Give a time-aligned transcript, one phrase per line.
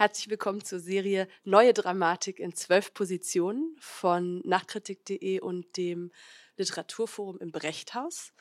[0.00, 6.10] Herzlich willkommen zur Serie Neue Dramatik in zwölf Positionen von Nachkritik.de und dem
[6.56, 8.32] Literaturforum im Brechthaus.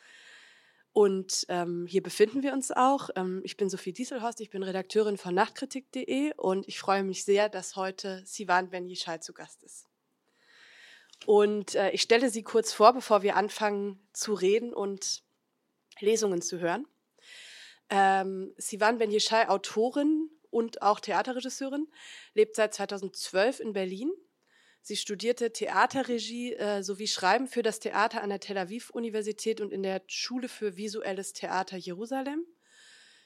[0.93, 3.09] Und ähm, hier befinden wir uns auch.
[3.17, 7.49] Ähm, ich bin Sophie Dieselhorst, ich bin Redakteurin von Nachkritik.de und ich freue mich sehr,
[7.49, 9.85] dass heute Sivan Ben Yishai zu Gast ist.
[11.25, 15.23] Und äh, ich stelle sie kurz vor, bevor wir anfangen zu reden und
[15.99, 16.87] Lesungen zu hören.
[17.89, 21.87] Ähm, Sivan Ben Yishai, Autorin und auch Theaterregisseurin,
[22.33, 24.11] lebt seit 2012 in Berlin.
[24.81, 29.83] Sie studierte Theaterregie äh, sowie Schreiben für das Theater an der Tel Aviv-Universität und in
[29.83, 32.45] der Schule für visuelles Theater Jerusalem.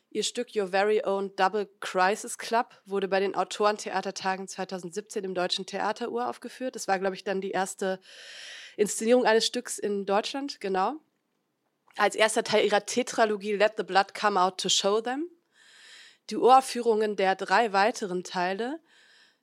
[0.10, 5.66] Ihr Stück Your Very Own Double Crisis Club wurde bei den Autorentheatertagen 2017 im Deutschen
[5.66, 6.76] Theater uraufgeführt.
[6.76, 8.00] Das war, glaube ich, dann die erste
[8.78, 10.98] Inszenierung eines Stücks in Deutschland, genau.
[11.96, 15.30] Als erster Teil ihrer Tetralogie Let the Blood Come Out to Show Them
[16.30, 18.80] die Uraufführungen der drei weiteren Teile,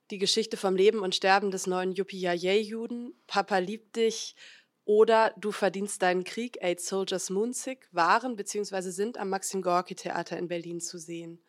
[0.09, 4.35] die Geschichte vom Leben und Sterben des neuen Yuppie-Juden, Papa liebt dich
[4.83, 8.89] oder Du verdienst deinen Krieg, Eight Soldiers Moonsick, waren bzw.
[8.89, 11.41] sind am Maxim Gorki Theater in Berlin zu sehen.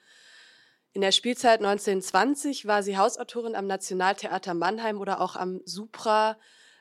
[0.92, 6.38] In der Spielzeit 1920 war sie Hausautorin am Nationaltheater Mannheim oder auch am Supra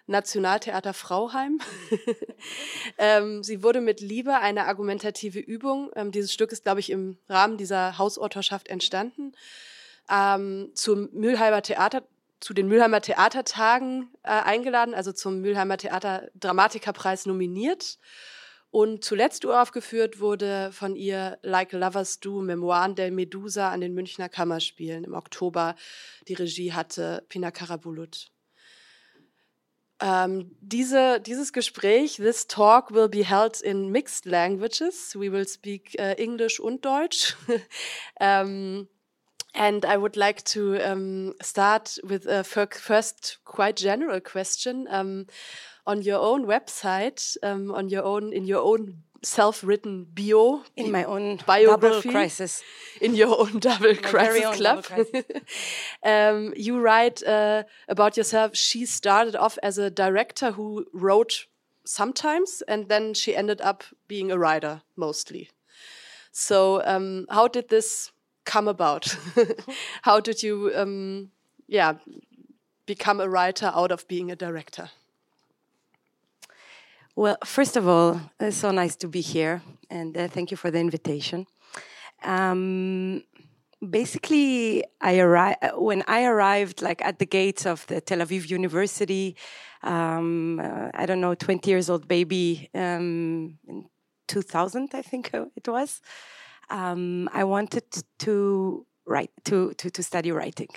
[0.08, 1.60] Nationaltheater Frauheim.
[2.98, 5.92] ähm, sie wurde mit Liebe eine argumentative Übung.
[5.96, 9.34] Ähm, dieses Stück ist, glaube ich, im Rahmen dieser Hausautorschaft entstanden.
[10.10, 12.04] Ähm, zum Mülheimer Theater,
[12.40, 17.98] zu den Mülheimer Theatertagen äh, eingeladen, also zum Mülheimer Theater Dramatikerpreis nominiert.
[18.72, 24.30] Und zuletzt uraufgeführt wurde von ihr Like Lovers Do, Memoiren der Medusa an den Münchner
[24.30, 25.76] Kammerspielen im Oktober.
[26.30, 28.32] Die Regie hatte Pina Karabulut.
[30.02, 35.16] Ähm, diese, dieses Gespräch, this talk will be held in mixed languages.
[35.16, 37.36] We will speak uh, English und Deutsch.
[38.20, 38.88] um,
[39.54, 44.88] and I would like to um, start with a first quite general question.
[44.90, 45.28] Um,
[45.86, 51.40] on your own website, on your own, in your own self-written bio in my own
[51.46, 52.08] biography.
[52.08, 52.64] double crisis.
[53.00, 54.84] In your own double crisis club.
[54.84, 55.26] crisis.
[56.04, 58.56] um, you write uh, about yourself.
[58.56, 61.46] She started off as a director who wrote
[61.86, 65.50] sometimes and then she ended up being a writer mostly.
[66.32, 68.12] So um, how did this
[68.46, 69.16] come about?
[70.02, 71.30] How did you um,
[71.68, 71.94] yeah
[72.86, 74.90] become a writer out of being a director
[77.16, 80.72] well, first of all, it's so nice to be here, and uh, thank you for
[80.72, 81.46] the invitation.
[82.24, 83.24] Um,
[83.88, 88.50] basically, I arri- uh, when I arrived, like at the gates of the Tel Aviv
[88.50, 89.36] University,
[89.84, 93.86] um, uh, I don't know, twenty years old baby um, in
[94.28, 96.02] two thousand, I think it was.
[96.70, 97.84] Um, I wanted
[98.20, 100.70] to write to to, to study writing.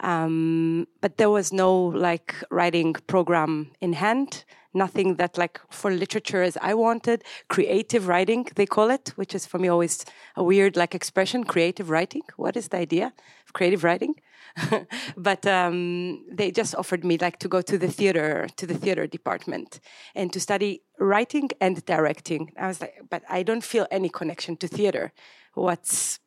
[0.00, 4.44] Um, but there was no like writing program in hand
[4.74, 7.24] nothing that like for literature as I wanted.
[7.48, 10.04] Creative writing, they call it, which is for me always
[10.36, 11.44] a weird like expression.
[11.44, 12.22] Creative writing.
[12.36, 13.12] What is the idea
[13.46, 14.14] of creative writing?
[15.16, 19.06] but um, they just offered me like to go to the theater to the theater
[19.06, 19.80] department
[20.14, 22.52] and to study writing and directing.
[22.58, 25.12] I was like, but I don't feel any connection to theater.
[25.54, 26.20] What's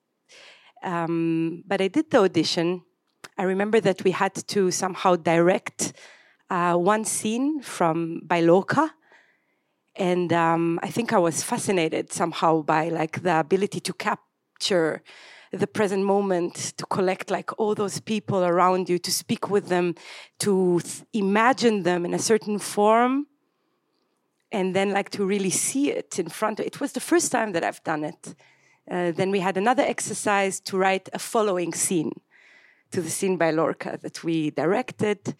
[0.84, 2.84] um, but I did the audition.
[3.38, 5.94] I remember that we had to somehow direct
[6.50, 8.94] uh, one scene from by Lorca,
[9.96, 15.02] and um, I think I was fascinated somehow by like the ability to capture
[15.52, 19.96] the present moment, to collect like all those people around you, to speak with them,
[20.40, 23.28] to th- imagine them in a certain form,
[24.52, 26.66] and then like to really see it in front of.
[26.66, 28.36] It was the first time that I've done it.
[28.90, 32.12] Uh, then we had another exercise to write a following scene
[32.92, 35.36] to the scene by Lorca that we directed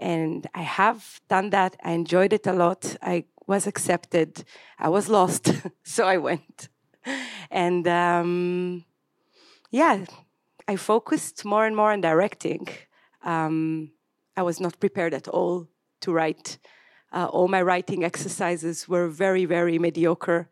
[0.00, 1.76] and I have done that.
[1.84, 2.96] I enjoyed it a lot.
[3.02, 4.44] I was accepted.
[4.78, 5.52] I was lost,
[5.84, 6.68] so I went.
[7.50, 8.84] And um,
[9.70, 10.06] yeah,
[10.66, 12.66] I focused more and more on directing.
[13.22, 13.92] Um,
[14.36, 15.68] I was not prepared at all
[16.00, 16.58] to write.
[17.12, 20.48] Uh, all my writing exercises were very, very mediocre.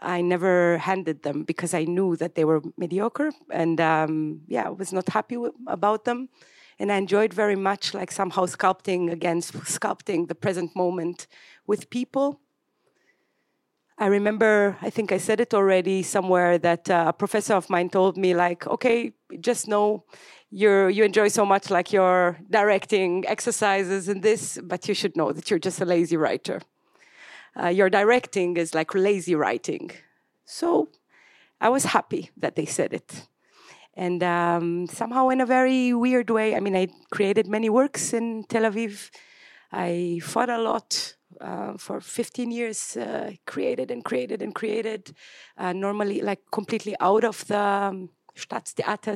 [0.00, 4.70] I never handed them because I knew that they were mediocre, and um, yeah, I
[4.70, 5.36] was not happy
[5.66, 6.28] about them
[6.78, 11.26] and I enjoyed very much like somehow sculpting against sculpting the present moment
[11.66, 12.40] with people.
[14.00, 17.90] I remember, I think I said it already somewhere that uh, a professor of mine
[17.90, 20.04] told me like, okay, just know
[20.50, 25.32] you you enjoy so much like your directing exercises and this, but you should know
[25.32, 26.60] that you're just a lazy writer.
[27.60, 29.90] Uh, your directing is like lazy writing.
[30.44, 30.88] So
[31.60, 33.26] I was happy that they said it.
[33.98, 38.44] And um, somehow, in a very weird way, I mean, I created many works in
[38.44, 39.10] Tel Aviv.
[39.72, 45.16] I fought a lot uh, for 15 years, uh, created and created and created,
[45.56, 48.10] uh, normally like completely out of the um,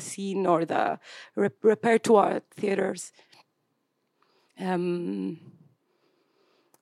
[0.01, 0.99] scene or the
[1.37, 3.13] rep- repertoire theaters.
[4.59, 5.39] Um,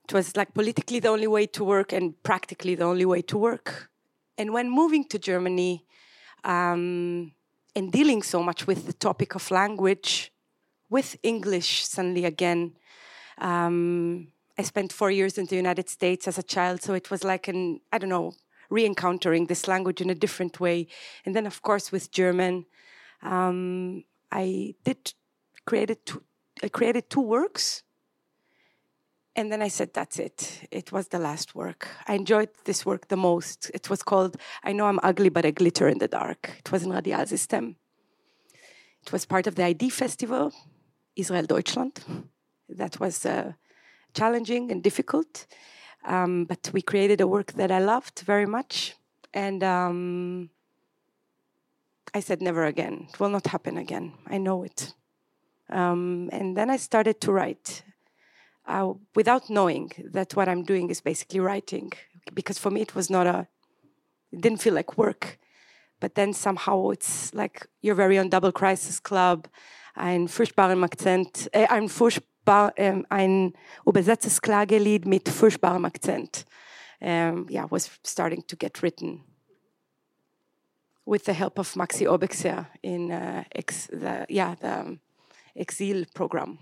[0.04, 3.36] it was like politically the only way to work and practically the only way to
[3.36, 3.90] work.
[4.38, 5.84] And when moving to Germany
[6.44, 7.32] um,
[7.74, 10.32] and dealing so much with the topic of language,
[10.88, 12.74] with English suddenly again,
[13.38, 14.28] um,
[14.58, 17.48] I spent four years in the United States as a child, so it was like
[17.48, 18.34] an, I don't know,
[18.68, 20.88] re encountering this language in a different way.
[21.24, 22.66] And then, of course, with German,
[23.22, 25.14] um, I did
[25.66, 26.22] created two,
[26.62, 27.82] I created two works
[29.40, 30.68] and then I said, that's it.
[30.70, 31.88] It was the last work.
[32.06, 33.70] I enjoyed this work the most.
[33.72, 36.50] It was called I Know I'm Ugly, but I Glitter in the Dark.
[36.58, 37.76] It was in Radial System.
[39.02, 40.52] It was part of the ID Festival,
[41.16, 42.04] Israel Deutschland.
[42.68, 43.52] That was uh,
[44.12, 45.46] challenging and difficult.
[46.04, 48.94] Um, but we created a work that I loved very much.
[49.32, 50.50] And um,
[52.12, 53.06] I said, never again.
[53.08, 54.12] It will not happen again.
[54.26, 54.92] I know it.
[55.70, 57.84] Um, and then I started to write
[58.70, 61.92] uh, without knowing that what I'm doing is basically writing.
[62.32, 63.46] Because for me, it was not a,
[64.32, 65.38] it didn't feel like work.
[65.98, 69.48] But then somehow it's like your very own double crisis club,
[69.94, 73.52] ein furchtbaren Akzent, äh, ein furchtbar, ähm, ein
[73.86, 76.46] übersetztes Klagelied mit furchtbarem Akzent.
[77.02, 79.24] Um, yeah, was starting to get written
[81.06, 85.00] with the help of Maxi Obexer in uh, ex, the, yeah, the um,
[85.56, 86.58] Exil program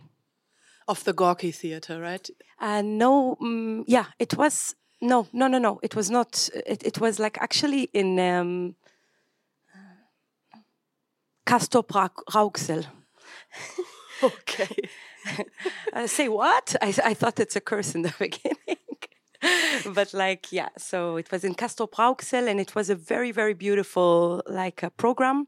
[0.88, 2.28] of the Gorky Theater, right?
[2.58, 5.78] Uh, no, um, yeah, it was no, no, no, no.
[5.82, 6.48] It was not.
[6.66, 8.74] It, it was like actually in um,
[11.46, 12.86] Castrop-Rauxel.
[14.22, 14.76] okay.
[15.92, 16.74] uh, say what?
[16.82, 18.56] I, I thought it's a curse in the beginning.
[19.94, 24.42] but like yeah so it was in Castrop-Rauxel and it was a very very beautiful
[24.48, 25.46] like a program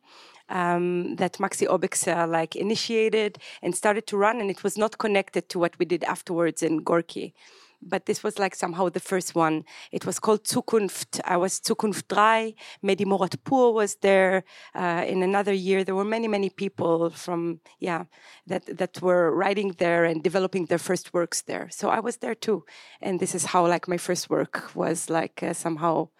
[0.50, 5.48] um, that Maxi Obexer like initiated and started to run, and it was not connected
[5.48, 7.34] to what we did afterwards in Gorky.
[7.82, 9.64] But this was like somehow the first one.
[9.90, 11.18] It was called Zukunft.
[11.24, 12.54] I was Zukunft 3.
[12.84, 14.44] Mehdi Moradpour was there.
[14.74, 18.04] Uh, in another year, there were many, many people from, yeah,
[18.46, 21.68] that, that were writing there and developing their first works there.
[21.70, 22.64] So I was there too.
[23.00, 26.10] And this is how like my first work was like uh, somehow,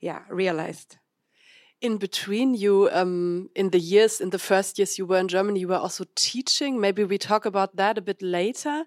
[0.00, 0.98] yeah, realized
[1.86, 5.60] in between you um, in the years in the first years you were in germany
[5.60, 6.80] you were also teaching.
[6.80, 8.84] Maybe we talk about that a bit later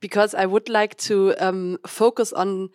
[0.00, 2.70] because i would like to um, focus on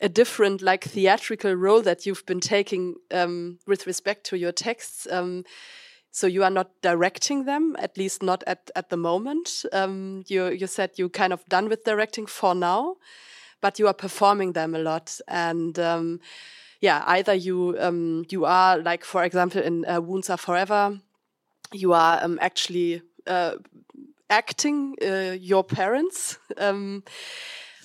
[0.00, 5.06] a different like theatrical role that you've been taking um, with respect to your texts.
[5.10, 5.44] Um,
[6.10, 9.64] so you are not directing them at least not at, at the moment.
[9.72, 12.96] Um, you, you said you kind of done with directing for now
[13.62, 15.18] but you are performing them a lot.
[15.28, 16.20] And um,
[16.82, 21.00] yeah, either you um, you are like, for example, in uh, Wounds Are Forever,
[21.72, 23.52] you are um, actually uh,
[24.28, 26.38] acting uh, your parents.
[26.58, 27.04] Um,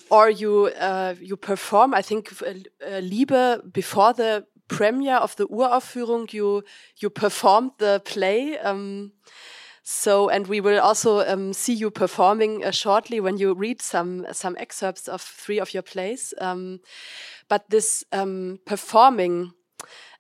[0.10, 1.94] or you uh, you perform.
[1.94, 2.54] I think uh,
[2.86, 6.64] uh, Liebe before the premiere of the Uraufführung, you
[6.96, 8.58] you performed the play.
[8.58, 9.12] Um,
[9.84, 14.26] so, and we will also um, see you performing uh, shortly when you read some
[14.34, 16.34] some excerpts of three of your plays.
[16.42, 16.80] Um,
[17.50, 19.54] but this um, performing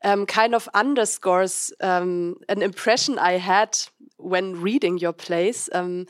[0.04, 3.78] um, kind of underscores um, an impression I had
[4.18, 5.70] when reading your plays.
[5.74, 6.06] Um,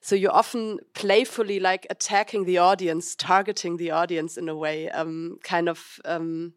[0.00, 5.38] so you often playfully like attacking the audience, targeting the audience in a way, um,
[5.44, 6.54] kind of um,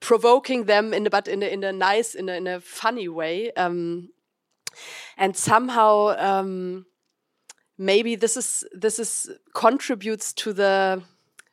[0.00, 3.08] provoking them in a, but in a, in a nice, in a, in a funny
[3.08, 3.52] way.
[5.16, 6.82] and somehow,
[7.78, 11.02] maybe this is this is contributes to the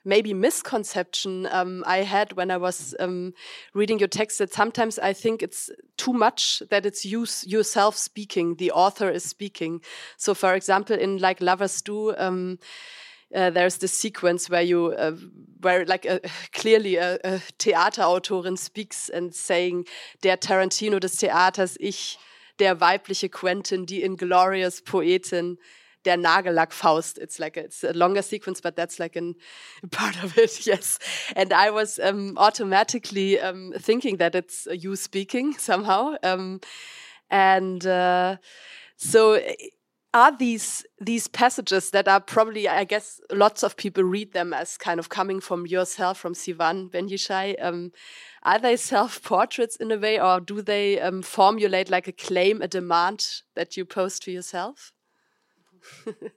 [0.04, 3.34] maybe misconception um, I had when I was um,
[3.74, 8.56] reading your text that sometimes I think it's too much that it's you yourself speaking,
[8.56, 9.82] the author is speaking.
[10.18, 12.16] So, for example, in like Lovers Do.
[12.18, 12.60] Um,
[13.34, 15.16] uh, there's this sequence where you, uh,
[15.62, 16.20] where like uh,
[16.52, 19.86] clearly a, a Theaterautorin speaks and saying,
[20.22, 22.18] der Tarantino des Theaters, ich,
[22.60, 25.58] der weibliche Quentin, die inglorious Poetin,
[26.06, 27.18] der Nagellackfaust.
[27.18, 29.34] It's like a, it's a longer sequence, but that's like a
[29.92, 30.66] part of it.
[30.66, 31.00] Yes,
[31.36, 36.62] and I was um, automatically um, thinking that it's you speaking somehow, um,
[37.30, 38.38] and uh,
[38.98, 39.40] so
[40.14, 44.78] are these these passages that are probably I guess lots of people read them as
[44.78, 47.56] kind of coming from yourself from Sivan Ben Yishai.
[47.64, 47.92] Um,
[48.44, 52.62] are they self portraits in a way, or do they um, formulate like a claim,
[52.62, 54.92] a demand that you pose to yourself?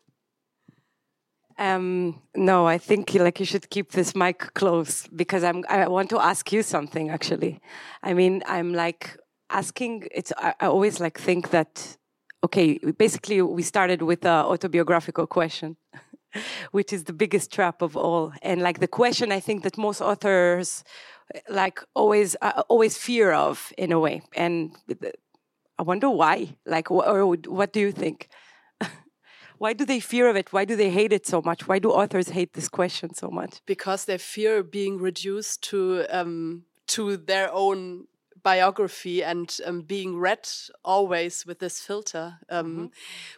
[1.58, 5.64] um, no, I think like you should keep this mic close because I'm.
[5.68, 7.10] I want to ask you something.
[7.10, 7.60] Actually,
[8.02, 9.16] I mean, I'm like
[9.50, 10.08] asking.
[10.14, 10.32] It's.
[10.36, 11.96] I, I always like think that
[12.44, 15.76] okay, basically we started with an autobiographical question,
[16.72, 18.32] which is the biggest trap of all.
[18.42, 20.84] And like the question I think that most authors
[21.48, 24.22] like always uh, always fear of in a way.
[24.36, 24.76] And
[25.78, 26.56] I wonder why.
[26.66, 28.28] Like, or what do you think?
[29.58, 30.52] Why do they fear of it?
[30.52, 31.68] Why do they hate it so much?
[31.68, 33.60] Why do authors hate this question so much?
[33.66, 38.06] Because they fear being reduced to um, to their own
[38.42, 40.46] biography and um, being read
[40.84, 42.90] always with this filter, um, mm -hmm.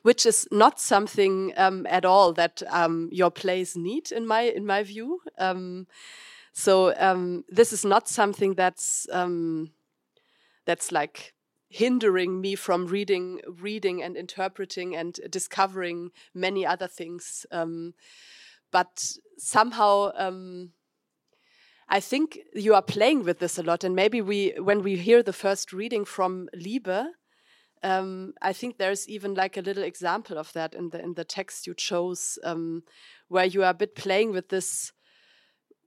[0.03, 4.67] which is not something um, at all that um, your plays need, in my in
[4.67, 5.23] my view.
[5.39, 5.87] Um,
[6.53, 9.07] so um, this is not something that's
[10.67, 11.36] that's like
[11.69, 17.47] hindering me from reading, reading and interpreting and discovering many other things.
[18.73, 20.11] but somehow
[21.89, 25.23] I think you are playing with this a lot, and maybe we, when we hear
[25.23, 27.07] the first reading from Liebe,
[27.83, 31.25] um, I think there's even like a little example of that in the in the
[31.25, 32.83] text you chose, um,
[33.29, 34.93] where you are a bit playing with this,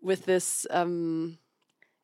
[0.02, 0.66] with this.
[0.70, 1.40] Um,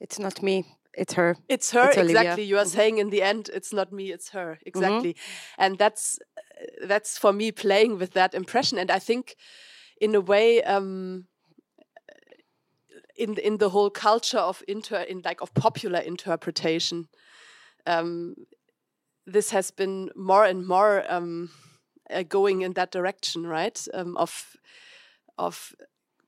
[0.01, 0.65] it's not me.
[0.97, 1.37] It's her.
[1.49, 2.43] It's her it's exactly.
[2.43, 2.75] You are mm -hmm.
[2.75, 4.03] saying in the end, it's not me.
[4.03, 5.63] It's her exactly, mm -hmm.
[5.63, 6.19] and that's
[6.87, 9.35] that's for me playing with that impression, and I think,
[9.97, 10.63] in a way.
[10.63, 11.27] Um,
[13.15, 17.07] in in the whole culture of inter in like of popular interpretation.
[17.87, 18.35] Um,
[19.33, 21.49] this has been more and more um,
[22.09, 23.87] uh, going in that direction, right?
[23.93, 24.57] Um, of
[25.37, 25.73] of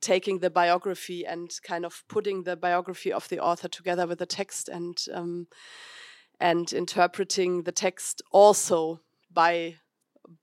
[0.08, 4.26] taking the biography and kind of putting the biography of the author together with the
[4.26, 5.48] text and um,
[6.40, 9.02] and interpreting the text also
[9.34, 9.76] by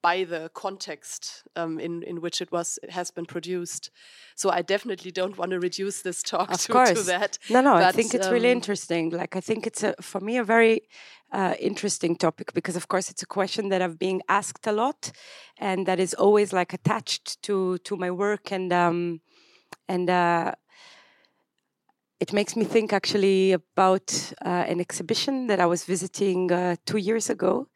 [0.02, 3.90] by the context um, in in which it was it has been produced.
[4.37, 7.38] So I definitely don't want to reduce this talk to, to, that.
[7.49, 9.11] No, no, but, I think it's um, really interesting.
[9.21, 10.80] Like I think it's a for me a very
[11.33, 15.12] uh, interesting topic because of course it's a question that I've been asked a lot,
[15.59, 19.21] and that is always like attached to to my work and um,
[19.88, 20.09] and.
[20.11, 20.53] Uh,
[22.21, 26.99] it makes me think actually about uh, an exhibition that I was visiting uh, two
[26.99, 27.69] years ago,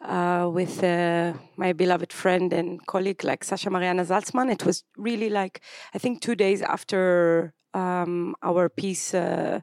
[0.00, 4.50] uh, with uh, my beloved friend and colleague like Sasha Marianna Salzmann.
[4.50, 5.60] It was really like
[5.94, 9.14] I think two days after um, our piece.
[9.14, 9.60] Uh,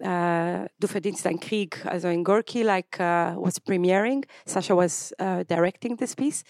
[0.00, 4.24] Du verdienst ein Krieg, also in Gorky, like was premiering.
[4.44, 5.14] Sasha was
[5.48, 6.42] directing this piece,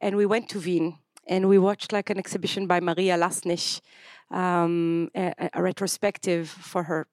[0.00, 3.80] and we went to Wien and we watched like an exhibition by Maria Lassnig,
[4.30, 7.06] um, a, a, retrospective for her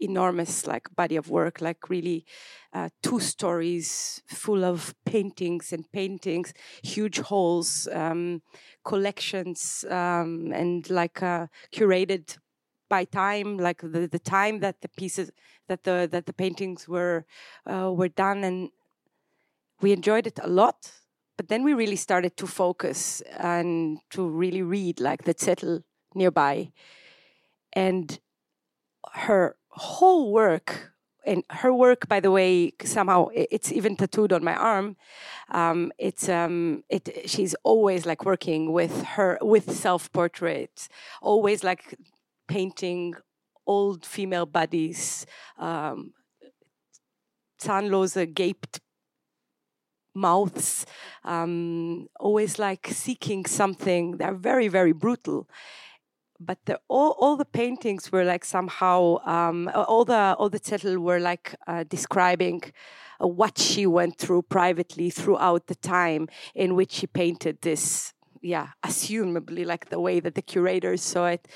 [0.00, 2.24] enormous like body of work like really
[2.72, 6.52] uh, two stories full of paintings and paintings
[6.82, 8.42] huge halls um,
[8.84, 12.38] collections um, and like uh, curated
[12.88, 15.30] by time like the, the time that the pieces
[15.68, 17.24] that the that the paintings were
[17.66, 18.44] uh, were done.
[18.44, 18.70] And
[19.80, 20.92] we enjoyed it a lot
[21.36, 25.82] but then we really started to focus and to really read like the zettel
[26.14, 26.72] nearby.
[27.72, 28.18] And
[29.12, 30.94] her whole work
[31.26, 34.96] and her work by the way somehow it's even tattooed on my arm.
[35.50, 40.88] Um, it's um, it she's always like working with her with self portraits
[41.22, 41.96] always like
[42.48, 43.14] painting
[43.66, 45.26] old female bodies.
[45.58, 46.12] Um,
[47.60, 48.80] zahnlose gaped
[50.14, 50.84] mouths.
[51.24, 54.18] Um, always like seeking something.
[54.18, 55.48] They're very very brutal
[56.40, 60.98] but the, all, all the paintings were like somehow um, all the all the title
[60.98, 62.62] were like uh, describing
[63.20, 68.12] what she went through privately throughout the time in which she painted this
[68.42, 71.46] yeah assumably like the way that the curators saw it.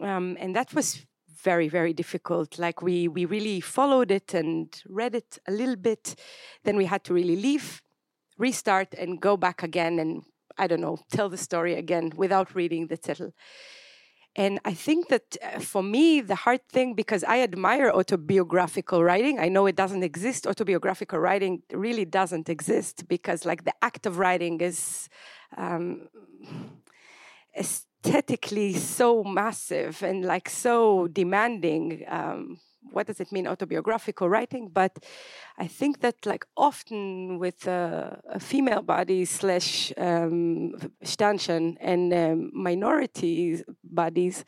[0.00, 1.06] Um, and that was
[1.42, 2.58] very very difficult.
[2.58, 6.14] Like we we really followed it and read it a little bit.
[6.64, 7.82] Then we had to really leave
[8.38, 10.22] restart and go back again and
[10.58, 13.32] i don't know tell the story again without reading the title
[14.34, 19.38] and I think that uh, for me, the hard thing, because I admire autobiographical writing,
[19.38, 20.46] I know it doesn't exist.
[20.46, 25.10] Autobiographical writing really doesn't exist because, like, the act of writing is
[25.56, 26.08] um,
[27.54, 32.04] aesthetically so massive and, like, so demanding.
[32.08, 32.58] Um,
[32.90, 34.68] what does it mean autobiographical writing?
[34.72, 34.98] But
[35.58, 40.74] i think that like often with a female body slash um,
[41.80, 44.44] and um, minority bodies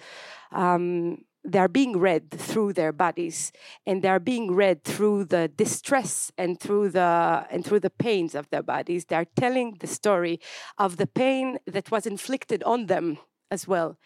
[0.53, 3.53] um, they're being read through their bodies
[3.87, 8.49] and they're being read through the distress and through the and through the pains of
[8.49, 9.05] their bodies.
[9.05, 10.41] They're telling the story
[10.79, 13.19] of the pain that was inflicted on them
[13.51, 13.99] as well.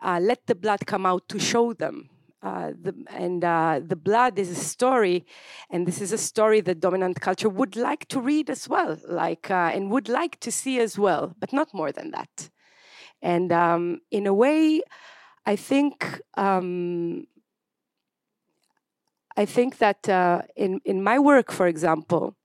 [0.00, 2.08] Uh, let the blood come out to show them
[2.42, 5.26] uh, the, and uh, the blood is a story,
[5.70, 9.50] and this is a story that dominant culture would like to read as well, like
[9.50, 12.50] uh, and would like to see as well, but not more than that.
[13.20, 14.82] And um, in a way,
[15.44, 17.26] I think um,
[19.36, 22.36] I think that uh, in in my work, for example,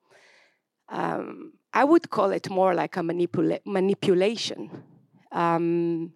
[0.90, 4.84] um, I would call it more like a manipula- manipulation.
[5.32, 6.14] Um,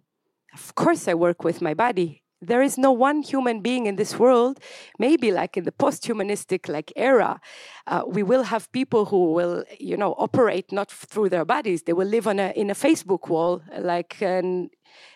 [0.54, 2.24] of course, I work with my body.
[2.42, 4.60] There is no one human being in this world.
[4.98, 7.42] Maybe like in the post-humanistic like era,
[7.86, 11.84] uh, we will have people who will, you know, operate not through their bodies.
[11.84, 14.70] They will live on a in a Facebook wall, like and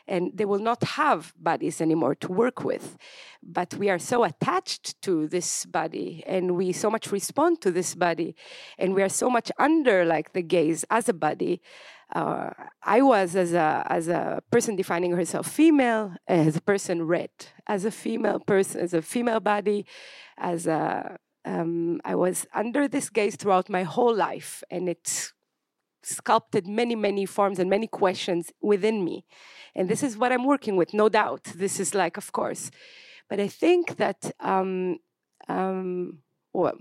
[0.08, 2.98] and they will not have bodies anymore to work with.
[3.42, 7.96] But we are so attached to this body and we so much respond to this
[7.96, 8.36] body
[8.78, 11.62] and we are so much under like the gaze as a body.
[12.12, 12.50] Uh,
[12.84, 17.32] I was as a as a person defining herself female, as a person red,
[17.68, 19.86] as a female person, as a female body,
[20.38, 25.34] as a um, I was under this gaze throughout my whole life, and it
[26.04, 29.26] sculpted many, many forms and many questions within me.
[29.76, 31.44] And this is what I'm working with, no doubt.
[31.56, 32.72] This is like, of course.
[33.30, 35.00] But I think that, um,
[35.48, 36.20] um,
[36.54, 36.78] well,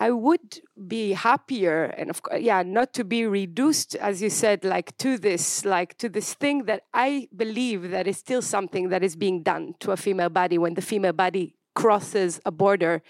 [0.00, 4.64] I would be happier and of course, yeah, not to be reduced, as you said,
[4.64, 9.02] like to this, like to this thing that I believe that is still something that
[9.02, 13.02] is being done to a female body when the female body crosses a border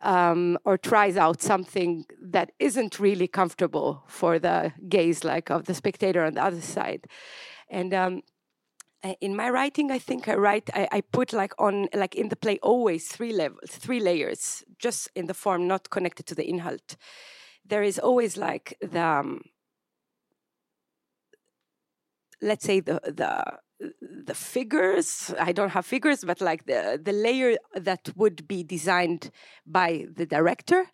[0.00, 5.74] um, or tries out something that isn't really comfortable for the gaze, like of the
[5.74, 7.06] spectator on the other side.
[7.70, 8.22] And um,
[9.20, 12.36] in my writing, I think I write, I, I, put like on, like in the
[12.36, 16.96] play, always three levels, three layers, just in the form not connected to the inhalt.
[17.64, 19.42] There is always like the, um,
[22.40, 23.42] let's say the the
[24.00, 29.30] the figures i don't have figures but like the the layer that would be designed
[29.66, 30.86] by the director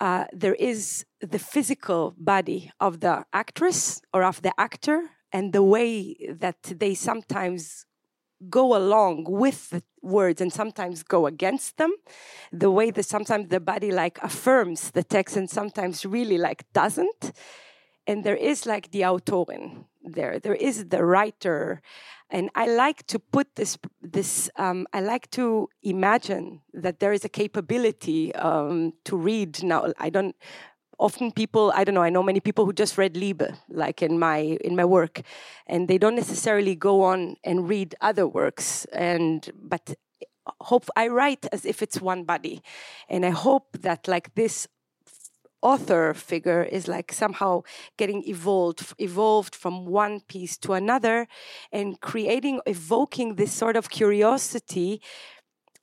[0.00, 5.64] uh, there is the physical body of the actress or of the actor and the
[5.64, 7.86] way that they sometimes
[8.48, 11.92] go along with the words and sometimes go against them
[12.52, 17.32] the way that sometimes the body like affirms the text and sometimes really like doesn't.
[18.06, 20.38] And there is like the autorin there.
[20.38, 21.80] There is the writer.
[22.30, 27.24] And i like to put this this um, i like to imagine that there is
[27.24, 29.62] a capability um, to read.
[29.62, 30.36] Now i don't
[30.98, 34.18] often people i don't know i know many people who just read liebe like in
[34.18, 35.22] my in my work
[35.66, 39.94] and they don't necessarily go on and read other works and but
[40.60, 42.60] hope i write as if it's one body
[43.08, 44.68] and i hope that like this
[45.64, 47.62] author figure is like somehow
[47.96, 51.26] getting evolved evolved from one piece to another
[51.72, 55.00] and creating evoking this sort of curiosity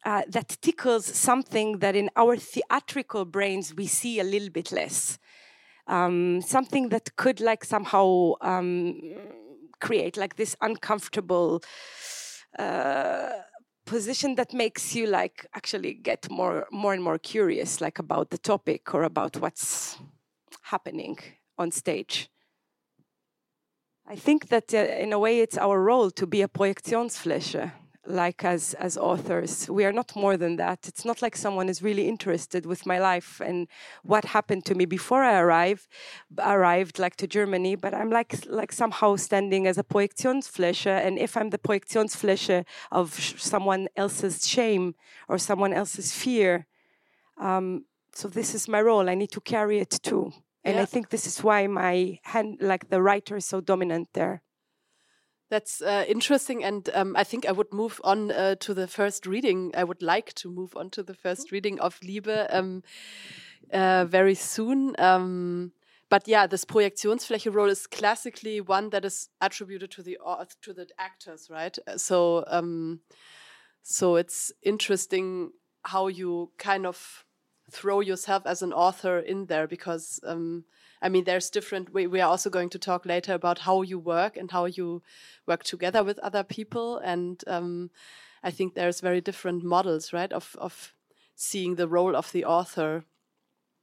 [0.06, 5.20] uh, that tickles something that in our theatrical brains we see a little bit less.
[5.88, 9.00] Um, something that could like somehow um,
[9.80, 11.62] create like this uncomfortable
[12.58, 13.30] uh,
[13.86, 18.38] position that makes you like actually get more more and more curious like about the
[18.38, 19.98] topic or about what's
[20.62, 21.18] happening
[21.58, 22.30] on stage.
[24.08, 27.72] I think that uh, in a way it's our role to be a projektionsfläche
[28.08, 29.70] like as as authors.
[29.70, 30.88] We are not more than that.
[30.88, 33.68] It's not like someone is really interested with my life and
[34.04, 35.88] what happened to me before i arrived
[36.40, 41.38] arrived like to germany but i'm like like somehow standing as a projektionsfläche and if
[41.38, 44.96] i'm the projektionsfläche of someone else's shame
[45.28, 46.66] or someone else's fear
[47.42, 49.10] um, so this is my role.
[49.10, 50.32] I need to carry it too.
[50.64, 50.84] And yeah.
[50.84, 54.44] i think this is why my hand like the writer is so dominant there
[55.52, 59.26] that's uh, interesting, and um, I think I would move on uh, to the first
[59.28, 59.74] reading.
[59.76, 61.56] I would like to move on to the first mm-hmm.
[61.56, 62.84] reading of Liebe um,
[63.74, 64.96] uh, very soon.
[64.98, 65.74] Um,
[66.10, 70.18] but yeah, this Projektionsfläche role is classically one that is attributed to the
[70.62, 71.78] to the actors, right?
[71.98, 73.02] So, um,
[73.84, 75.52] so it's interesting
[75.84, 77.26] how you kind of
[77.70, 80.64] throw yourself as an author in there because um,
[81.02, 81.94] I mean, there's different.
[81.94, 85.02] We, we are also going to talk later about how you work and how you
[85.48, 86.98] work together with other people.
[86.98, 87.90] And um,
[88.44, 90.94] I think there's very different models, right, of of
[91.36, 93.06] seeing the role of the author.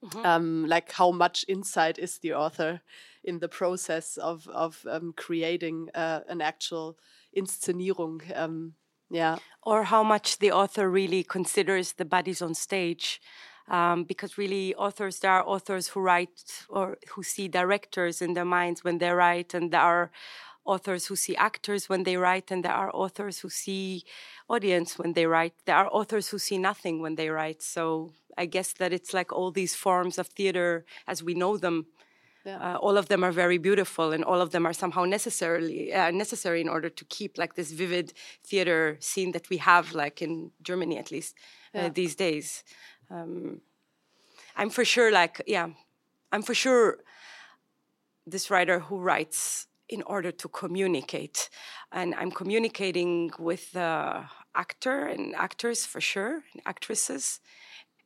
[0.01, 0.25] Mm -hmm.
[0.25, 2.81] um, like how much insight is the author
[3.23, 6.97] in the process of of um, creating uh, an actual
[7.33, 8.23] Inszenierung.
[8.37, 8.75] Um,
[9.11, 9.39] yeah.
[9.63, 13.21] Or how much the author really considers the bodies on stage.
[13.71, 18.45] Um, because really, authors, there are authors who write or who see directors in their
[18.45, 20.11] minds when they write, and there are
[20.65, 24.05] authors who see actors when they write, and there are authors who see
[24.49, 25.55] audience when they write.
[25.65, 27.63] There are authors who see nothing when they write.
[27.63, 31.87] So I guess that it's like all these forms of theater as we know them
[32.45, 32.75] yeah.
[32.75, 36.11] Uh, all of them are very beautiful, and all of them are somehow necessarily uh,
[36.11, 40.51] necessary in order to keep like this vivid theater scene that we have, like in
[40.63, 41.35] Germany at least
[41.75, 42.65] uh, these days.
[43.11, 43.61] Um,
[44.57, 45.69] I'm for sure, like yeah,
[46.33, 46.99] I'm for sure
[48.27, 51.49] this writer who writes in order to communicate,
[51.93, 57.41] and I'm communicating with the actor and actors for sure, and actresses,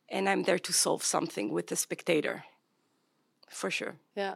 [0.09, 2.45] and I'm there to solve something with the spectator
[3.49, 3.95] for sure.
[4.15, 4.35] Yeah.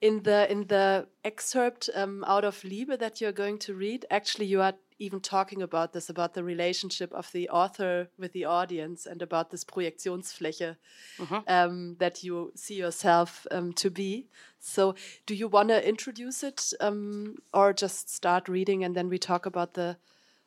[0.00, 4.46] In the in the excerpt um, out of Liebe that you're going to read, actually,
[4.46, 9.06] you are even talking about this about the relationship of the author with the audience
[9.06, 10.76] and about this Projektionsfläche
[11.18, 11.42] mm -hmm.
[11.46, 14.26] um, that you see yourself um, to be.
[14.60, 14.94] So,
[15.26, 19.46] do you want to introduce it um, or just start reading and then we talk
[19.46, 19.96] about the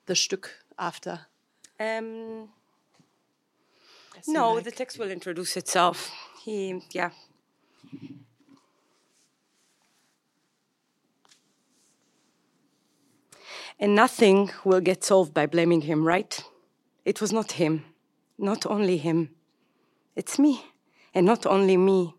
[0.06, 1.28] the Stück after?
[1.80, 2.50] Um,
[4.28, 4.64] no, like.
[4.64, 6.12] the text will introduce itself.
[6.46, 7.12] He, yeah,
[13.80, 16.44] and nothing will get solved by blaming him, right?
[17.06, 17.86] It was not him,
[18.38, 19.30] not only him.
[20.16, 20.66] It's me,
[21.14, 22.17] and not only me.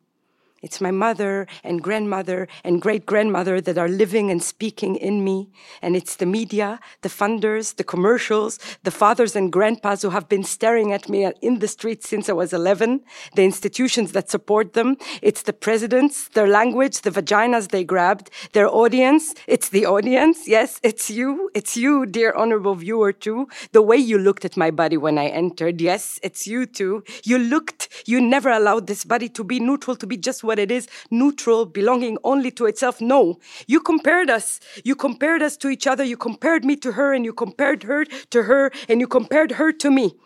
[0.61, 5.51] It's my mother and grandmother and great grandmother that are living and speaking in me.
[5.83, 10.43] And it's the media, the funders, the commercials, the fathers and grandpas who have been
[10.43, 13.03] staring at me in the streets since I was 11,
[13.37, 14.97] the institutions that support them.
[15.23, 19.35] It's the presidents, their language, the vaginas they grabbed, their audience.
[19.47, 20.49] It's the audience.
[20.49, 21.51] Yes, it's you.
[21.55, 23.49] It's you, dear honorable viewer, too.
[23.73, 25.81] The way you looked at my body when I entered.
[25.81, 27.05] Yes, it's you too.
[27.23, 30.73] You looked, you never allowed this body to be neutral, to be just what it
[30.73, 33.01] is, neutral, belonging only to itself.
[33.01, 34.59] No, you compared us.
[34.83, 36.03] You compared us to each other.
[36.03, 39.71] You compared me to her, and you compared her to her, and you compared her
[39.71, 40.17] to me.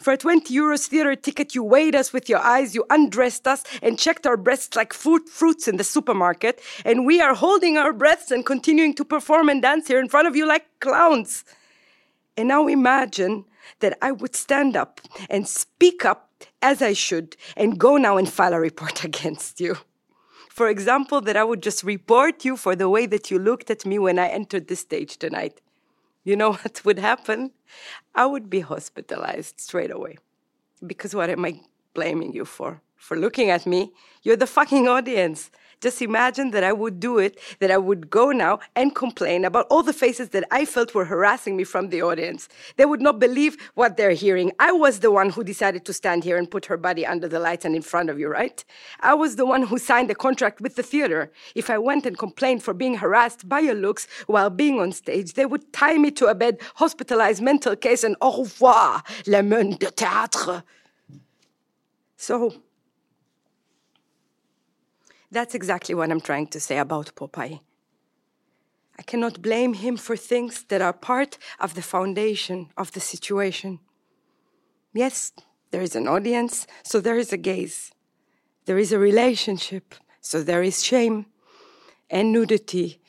[0.00, 3.64] For a 20 euros theater ticket, you weighed us with your eyes, you undressed us,
[3.82, 6.62] and checked our breasts like fruit, fruits in the supermarket.
[6.86, 10.26] And we are holding our breaths and continuing to perform and dance here in front
[10.26, 11.44] of you like clowns.
[12.34, 13.44] And now imagine
[13.80, 16.29] that I would stand up and speak up
[16.62, 19.76] as I should and go now and file a report against you.
[20.48, 23.86] For example, that I would just report you for the way that you looked at
[23.86, 25.60] me when I entered the stage tonight.
[26.24, 27.52] You know what would happen?
[28.14, 30.18] I would be hospitalized straight away.
[30.86, 31.60] Because what am I
[31.94, 32.82] blaming you for?
[32.96, 33.92] For looking at me?
[34.22, 35.50] You're the fucking audience.
[35.80, 39.66] Just imagine that I would do it, that I would go now and complain about
[39.70, 42.48] all the faces that I felt were harassing me from the audience.
[42.76, 44.52] They would not believe what they're hearing.
[44.58, 47.40] I was the one who decided to stand here and put her body under the
[47.40, 48.62] lights and in front of you, right?
[49.00, 51.32] I was the one who signed the contract with the theater.
[51.54, 55.32] If I went and complained for being harassed by your looks while being on stage,
[55.32, 59.70] they would tie me to a bed, hospitalize mental case, and au revoir, la main
[59.78, 60.62] de théâtre.
[62.16, 62.52] So,
[65.30, 67.60] that's exactly what I'm trying to say about Popeye.
[68.98, 73.78] I cannot blame him for things that are part of the foundation of the situation.
[74.92, 75.32] Yes,
[75.70, 77.92] there is an audience, so there is a gaze.
[78.66, 81.26] There is a relationship, so there is shame
[82.10, 83.00] and nudity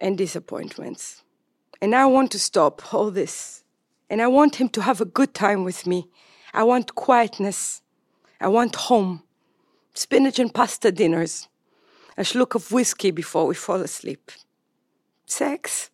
[0.00, 1.22] and disappointments.
[1.80, 3.62] And I want to stop all this.
[4.08, 6.08] And I want him to have a good time with me.
[6.52, 7.82] I want quietness.
[8.40, 9.22] I want home.
[9.94, 11.48] Spinach and pasta dinners
[12.20, 14.30] a slug of whiskey before we fall asleep.
[15.24, 15.90] Sex?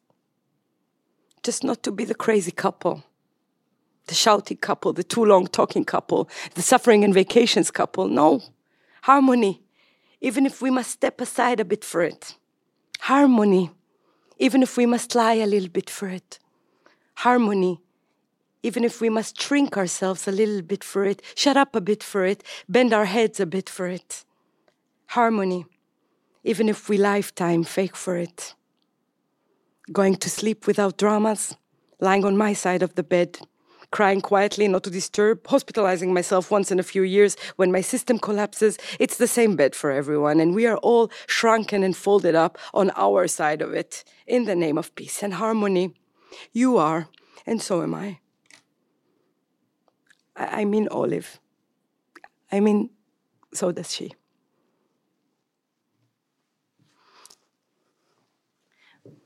[1.44, 3.04] Just not to be the crazy couple,
[4.08, 8.08] the shouty couple, the too long talking couple, the suffering and vacations couple.
[8.08, 8.42] No.
[9.02, 9.62] Harmony,
[10.20, 12.34] even if we must step aside a bit for it.
[12.98, 13.70] Harmony,
[14.38, 16.40] even if we must lie a little bit for it.
[17.18, 17.80] Harmony,
[18.64, 22.02] even if we must shrink ourselves a little bit for it, shut up a bit
[22.02, 24.24] for it, bend our heads a bit for it.
[25.06, 25.66] Harmony,
[26.46, 28.54] even if we lifetime fake for it.
[29.92, 31.56] Going to sleep without dramas,
[32.00, 33.38] lying on my side of the bed,
[33.90, 38.18] crying quietly, not to disturb, hospitalizing myself once in a few years when my system
[38.18, 38.78] collapses.
[39.00, 42.90] It's the same bed for everyone, and we are all shrunken and folded up on
[42.96, 45.94] our side of it in the name of peace and harmony.
[46.52, 47.08] You are
[47.48, 48.18] And so am I.
[50.34, 51.40] I, mean Olive.
[52.52, 52.90] I mean,
[53.54, 54.12] so does she.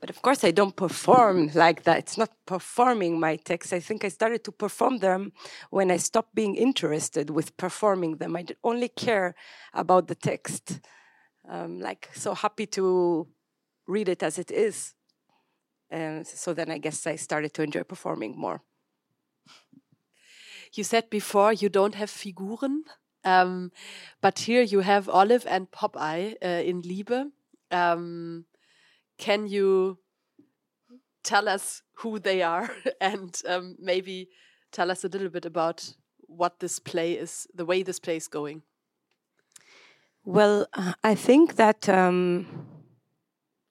[0.01, 1.99] But of course, I don't perform like that.
[1.99, 3.71] It's not performing my texts.
[3.71, 5.31] I think I started to perform them
[5.69, 8.35] when I stopped being interested with performing them.
[8.35, 9.35] I only care
[9.73, 10.81] about the text.
[11.47, 13.27] Um, like, so happy to
[13.87, 14.95] read it as it is.
[15.91, 18.63] And so then I guess I started to enjoy performing more.
[20.73, 22.85] You said before you don't have Figuren,
[23.23, 23.71] um,
[24.21, 27.31] but here you have Olive and Popeye uh, in Liebe.
[27.69, 28.45] Um,
[29.21, 29.99] can you
[31.23, 32.69] tell us who they are
[33.01, 34.27] and um, maybe
[34.71, 38.27] tell us a little bit about what this play is, the way this play is
[38.27, 38.63] going?
[40.25, 42.67] Well, uh, I think that um,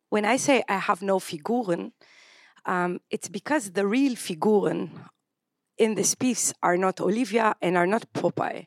[0.09, 1.93] when I say I have no Figuren,
[2.65, 4.91] um, it's because the real Figuren
[5.79, 8.67] in this piece are not Olivia and are not Popeye.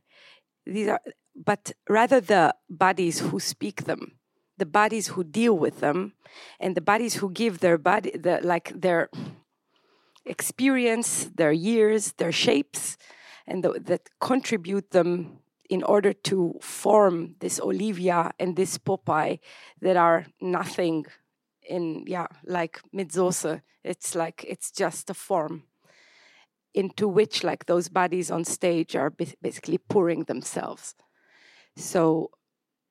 [0.65, 1.01] These are,
[1.35, 4.19] but rather the bodies who speak them
[4.57, 6.13] the bodies who deal with them
[6.59, 9.09] and the bodies who give their body the like their
[10.25, 12.97] experience their years their shapes
[13.45, 15.39] and the, that contribute them
[15.69, 19.39] in order to form this olivia and this popeye
[19.81, 21.05] that are nothing
[21.67, 23.15] in yeah like Mit
[23.83, 25.63] it's like it's just a form
[26.73, 29.11] into which like those bodies on stage are
[29.41, 30.95] basically pouring themselves.
[31.75, 32.31] So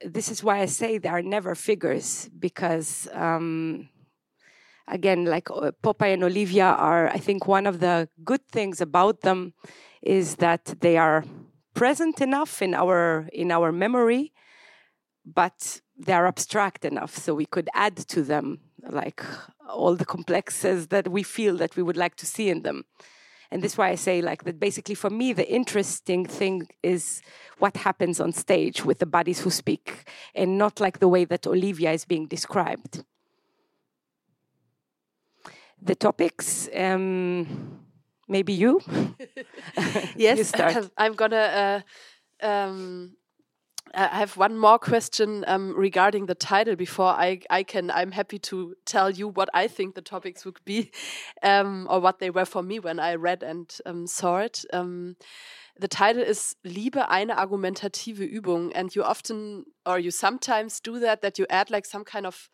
[0.04, 3.88] this is why I say they are never figures because, um,
[4.88, 9.20] again, like uh, Popeye and Olivia are, I think, one of the good things about
[9.20, 9.54] them
[10.02, 11.24] is that they are
[11.74, 14.32] present enough in our in our memory,
[15.24, 17.16] but they are abstract enough.
[17.16, 19.22] So we could add to them like
[19.68, 22.84] all the complexes that we feel that we would like to see in them
[23.52, 27.20] and this is why I say like that basically for me the interesting thing is
[27.58, 31.46] what happens on stage with the bodies who speak and not like the way that
[31.46, 33.04] Olivia is being described.
[35.82, 37.80] The topics, um,
[38.26, 38.80] maybe you.
[40.16, 40.90] yes, you.
[40.96, 41.82] I'm gonna
[42.42, 43.16] uh, um,
[43.94, 47.90] I have one more question um, regarding the title before I, I can.
[47.90, 50.90] I'm happy to tell you what I think the topics would be,
[51.42, 54.64] um, or what they were for me when I read and um, saw it.
[54.72, 55.16] Um,
[55.78, 61.22] the title is Liebe eine argumentative Übung, and you often, or you sometimes do that,
[61.22, 62.48] that you add like some kind of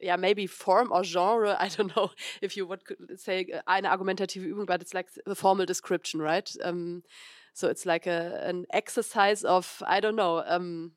[0.00, 1.56] yeah, maybe form or genre.
[1.60, 2.82] I don't know if you would
[3.16, 6.50] say eine argumentative Übung, but it's like the formal description, right?
[7.58, 10.92] So it's like a an exercise of I don't know, um,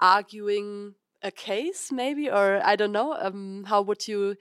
[0.00, 3.12] arguing a case maybe, or I don't know.
[3.12, 4.34] Um, how would you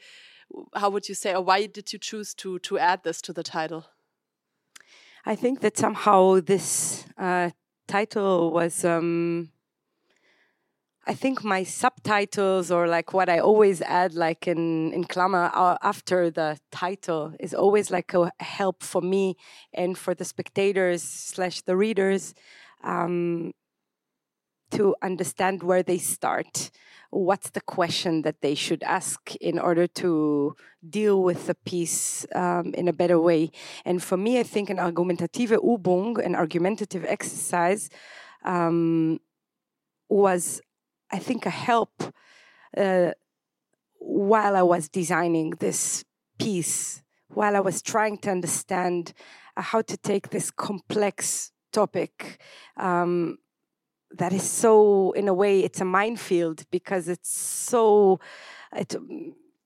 [0.74, 3.44] how would you say, or why did you choose to to add this to the
[3.44, 3.86] title?
[5.26, 7.52] I think that somehow this uh,
[7.88, 9.52] title was um,
[11.10, 15.78] I think my subtitles or like what I always add like in in Klammer uh,
[15.82, 19.38] after the title is always like a help for me
[19.74, 22.34] and for the spectators slash the readers
[22.84, 23.54] um,
[24.72, 26.72] to understand where they start.
[27.10, 30.56] What's the question that they should ask in order to
[30.90, 33.52] deal with the piece um, in a better way?
[33.86, 37.90] And for me, I think an argumentative Übung, an argumentative exercise,
[38.44, 39.22] um,
[40.10, 40.62] was
[41.12, 42.14] I think, a help
[42.76, 43.12] uh,
[44.00, 46.04] while I was designing this
[46.40, 49.14] piece, while I was trying to understand
[49.56, 52.40] uh, how to take this complex topic
[52.78, 53.38] um,
[54.18, 58.20] that is so, in a way, it's a minefield because it's so,
[58.76, 58.96] it,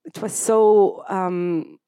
[0.06, 1.80] it was so, um,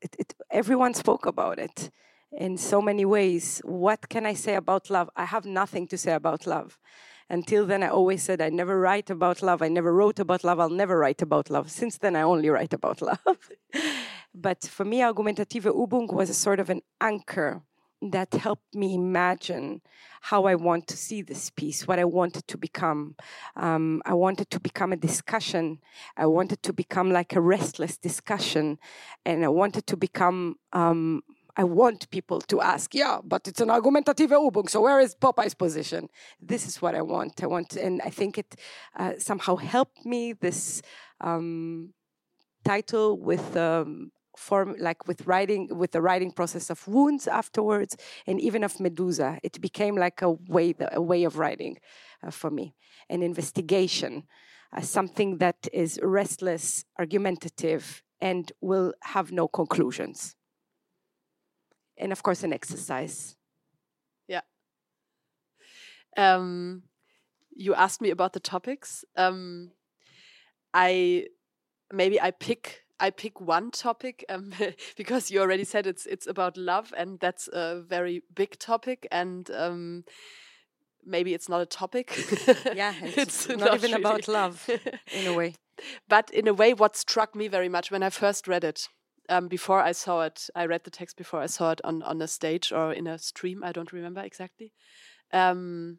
[0.00, 1.90] it, it, everyone spoke about it
[2.32, 3.60] in so many ways.
[3.64, 5.10] What can I say about love?
[5.14, 6.78] I have nothing to say about love.
[7.32, 9.62] Until then, I always said I never write about love.
[9.62, 10.60] I never wrote about love.
[10.60, 11.70] I'll never write about love.
[11.70, 13.38] Since then, I only write about love.
[14.34, 17.62] but for me, Argumentative Übung was a sort of an anchor
[18.02, 19.80] that helped me imagine
[20.20, 23.16] how I want to see this piece, what I wanted to become.
[23.56, 25.78] Um, I wanted to become a discussion.
[26.18, 28.78] I wanted to become like a restless discussion.
[29.24, 31.22] And I wanted to become um,
[31.56, 35.54] I want people to ask, yeah, but it's an argumentative Übung, so where is Popeye's
[35.54, 36.08] position?
[36.40, 37.42] This is what I want.
[37.42, 38.56] I want, and I think it
[38.98, 40.80] uh, somehow helped me, this
[41.20, 41.92] um,
[42.64, 48.40] title with um, form, like with writing, with the writing process of wounds afterwards, and
[48.40, 49.38] even of Medusa.
[49.42, 51.76] It became like a way, a way of writing
[52.26, 52.74] uh, for me,
[53.10, 54.24] an investigation,
[54.74, 60.34] uh, something that is restless, argumentative, and will have no conclusions.
[62.02, 63.36] And of course an exercise.
[64.28, 64.42] Yeah.
[66.16, 66.82] Um,
[67.54, 69.04] you asked me about the topics.
[69.16, 69.70] Um,
[70.74, 71.26] I
[71.92, 74.52] maybe I pick I pick one topic um,
[74.96, 79.50] because you already said it's it's about love, and that's a very big topic, and
[79.50, 80.04] um,
[81.04, 82.16] maybe it's not a topic.
[82.74, 84.02] yeah, it's, it's not, not, even really.
[84.02, 84.68] about love
[85.12, 85.54] in a way.
[86.08, 88.88] But in a way, what struck me very much when I first read it,
[89.32, 92.20] um, before I saw it, I read the text before I saw it on on
[92.22, 93.64] a stage or in a stream.
[93.64, 94.72] I don't remember exactly.
[95.32, 95.98] Um,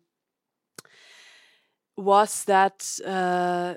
[1.97, 3.75] was that uh,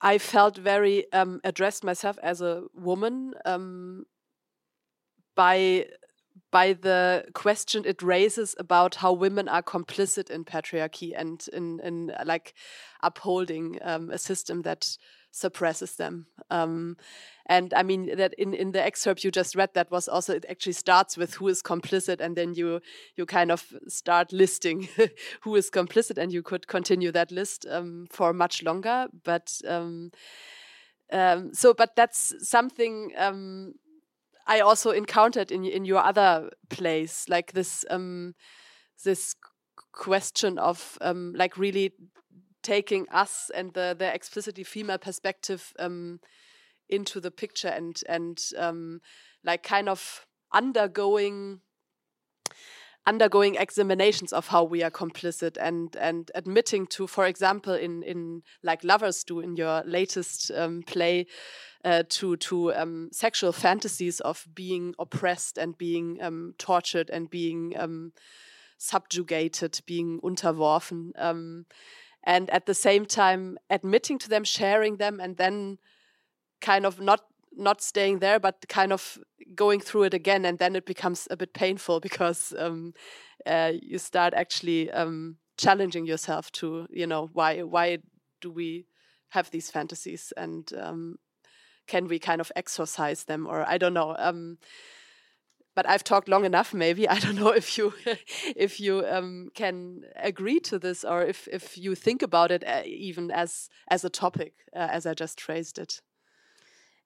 [0.00, 4.04] I felt very um, addressed myself as a woman um,
[5.34, 5.86] by
[6.50, 12.12] by the question it raises about how women are complicit in patriarchy and in in
[12.24, 12.54] like
[13.02, 14.96] upholding um, a system that
[15.30, 16.26] suppresses them.
[16.50, 16.96] Um,
[17.46, 20.44] and I mean that in, in the excerpt you just read, that was also it
[20.48, 22.80] actually starts with who is complicit, and then you
[23.16, 24.88] you kind of start listing
[25.42, 29.06] who is complicit, and you could continue that list um, for much longer.
[29.24, 30.10] But um,
[31.10, 33.74] um so, but that's something um,
[34.48, 38.34] I also encountered in in your other place, like this um,
[39.04, 39.36] this
[39.92, 41.92] question of like really
[42.62, 46.20] taking us and the the explicitly female perspective um,
[46.88, 49.00] into the picture and and um,
[49.44, 51.60] like kind of undergoing
[53.08, 58.42] undergoing examinations of how we are complicit and and admitting to for example in in
[58.62, 61.26] like lovers do in your latest um, play
[61.86, 67.72] uh, to to um, sexual fantasies of being oppressed and being um, tortured and being
[67.78, 68.12] um,
[68.76, 71.64] subjugated being unterworfen um,
[72.24, 75.78] and at the same time admitting to them sharing them and then
[76.60, 77.20] kind of not
[77.58, 79.18] not staying there but kind of
[79.54, 82.94] going through it again and then it becomes a bit painful because um,
[83.46, 87.98] uh, you start actually um, challenging yourself to you know why why
[88.40, 88.86] do we
[89.30, 91.16] have these fantasies and um,
[91.86, 94.58] can we kind of exorcise them or i don't know um,
[95.78, 96.74] but I've talked long enough.
[96.74, 97.94] Maybe I don't know if you
[98.56, 102.82] if you um, can agree to this or if if you think about it uh,
[102.84, 106.00] even as as a topic uh, as I just phrased it.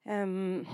[0.09, 0.65] Um,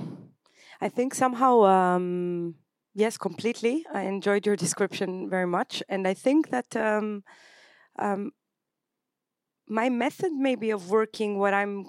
[0.82, 2.56] I think somehow um,
[2.94, 3.86] yes, completely.
[3.94, 6.76] I enjoyed your description very much, and I think that.
[6.76, 7.24] Um,
[7.98, 8.32] um,
[9.72, 11.86] my method maybe of working what i'm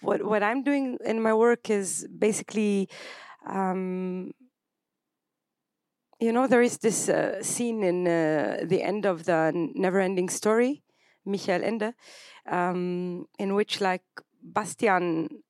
[0.00, 2.88] what what i'm doing in my work is basically
[3.46, 4.32] um,
[6.20, 10.82] you know, there is this uh, scene in uh, the end of the Never-Ending Story,
[11.24, 11.94] Michael Ende,
[12.50, 14.04] um, in which like
[14.42, 15.42] Bastian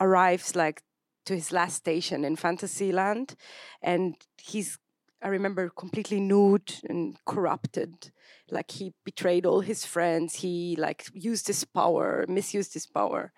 [0.00, 0.82] arrives like
[1.26, 3.34] to his last station in Fantasyland,
[3.82, 4.78] and he's
[5.22, 8.12] I remember completely nude and corrupted.
[8.50, 10.36] Like he betrayed all his friends.
[10.36, 13.32] He like used his power, misused his power,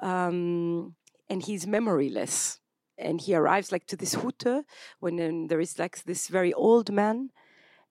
[0.00, 0.96] um,
[1.28, 2.58] and he's memoryless
[3.00, 4.64] and he arrives like to this hute
[5.00, 7.30] when um, there is like this very old man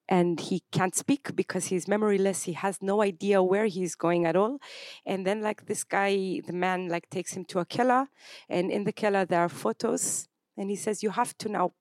[0.09, 2.45] and he can't speak because he's memoryless.
[2.45, 4.57] He has no idea where he's going at all.
[5.05, 8.07] And then like this guy the man like takes him to a keller
[8.49, 11.73] and in the keller there are photos and he says you have to now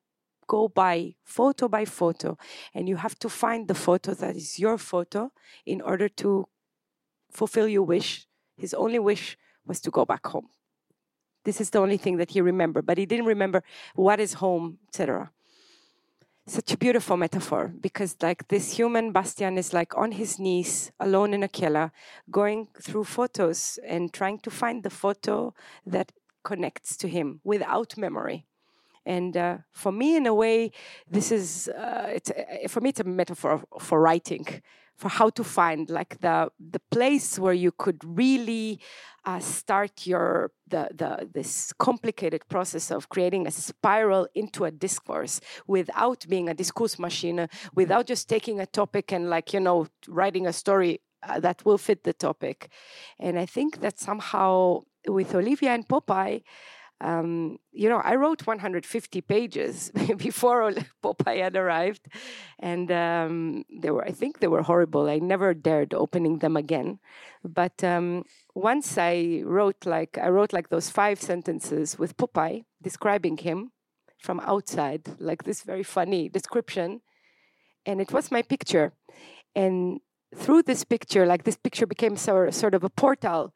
[0.46, 2.36] go by photo by photo
[2.74, 5.32] and you have to find the photo that is your photo
[5.64, 6.46] in order to
[7.30, 8.26] fulfill your wish.
[8.58, 10.48] His only wish was to go back home.
[11.44, 13.62] This is the only thing that he remembered, but he didn't remember
[13.94, 15.30] what is home, etc.
[16.48, 21.34] Such a beautiful metaphor because, like, this human Bastian is like on his knees, alone
[21.34, 21.92] in a keller,
[22.30, 25.52] going through photos and trying to find the photo
[25.86, 26.10] that
[26.44, 28.46] connects to him without memory.
[29.04, 30.72] And uh, for me, in a way,
[31.10, 34.46] this is uh, it's, uh, for me it's a metaphor for writing
[34.98, 38.80] for how to find like the the place where you could really
[39.24, 45.40] uh, start your the the this complicated process of creating a spiral into a discourse
[45.66, 50.46] without being a discourse machine, without just taking a topic and like you know writing
[50.46, 52.68] a story uh, that will fit the topic.
[53.18, 56.42] And I think that somehow with Olivia and Popeye
[57.00, 60.72] um, you know, I wrote 150 pages before
[61.02, 62.08] Popeye had arrived,
[62.58, 65.08] and um, they were, I think, they were horrible.
[65.08, 66.98] I never dared opening them again.
[67.44, 68.24] But um,
[68.54, 73.70] once I wrote like I wrote like those five sentences with Popeye describing him
[74.18, 77.00] from outside, like this very funny description,
[77.86, 78.92] and it was my picture,
[79.54, 80.00] and
[80.34, 83.54] through this picture, like this picture became sort of a portal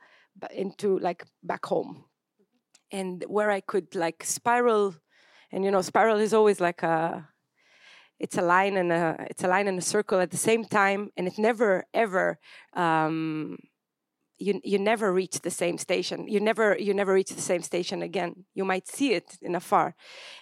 [0.55, 2.05] into like back home
[2.93, 4.95] and where I could like spiral,
[5.51, 7.29] and you know, spiral is always like a
[8.21, 11.11] it's a line and a it's a line and a circle at the same time,
[11.17, 12.39] and it never ever
[12.75, 13.59] um,
[14.43, 16.29] you you never reach the same station.
[16.29, 18.45] You never you never reach the same station again.
[18.55, 19.95] You might see it in afar,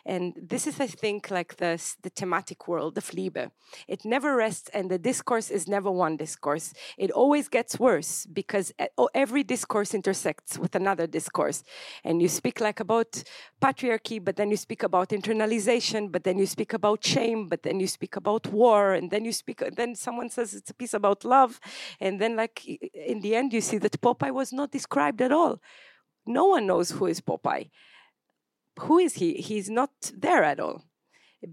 [0.07, 1.73] and this is I think like the
[2.03, 3.51] the thematic world of Liebe.
[3.87, 6.73] It never rests, and the discourse is never one discourse.
[6.97, 11.63] It always gets worse because oh, every discourse intersects with another discourse,
[12.05, 13.23] and you speak like about
[13.61, 17.79] patriarchy, but then you speak about internalization, but then you speak about shame, but then
[17.81, 19.59] you speak about war, and then you speak.
[19.77, 21.61] Then someone says it's a piece about love,
[22.01, 22.57] and then like
[22.95, 25.61] in the end you see the that Popeye was not described at all.
[26.27, 27.71] No one knows who is Popeye.
[28.81, 29.35] Who is he?
[29.35, 30.85] He's not there at all.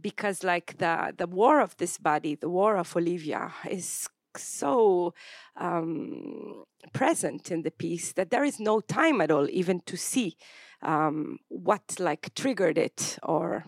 [0.02, 5.14] Because like the the war of this body, the war of Olivia is so
[5.56, 6.64] um,
[6.94, 10.38] present in the piece that there is no time at all even to see
[10.82, 13.66] um, what like triggered it or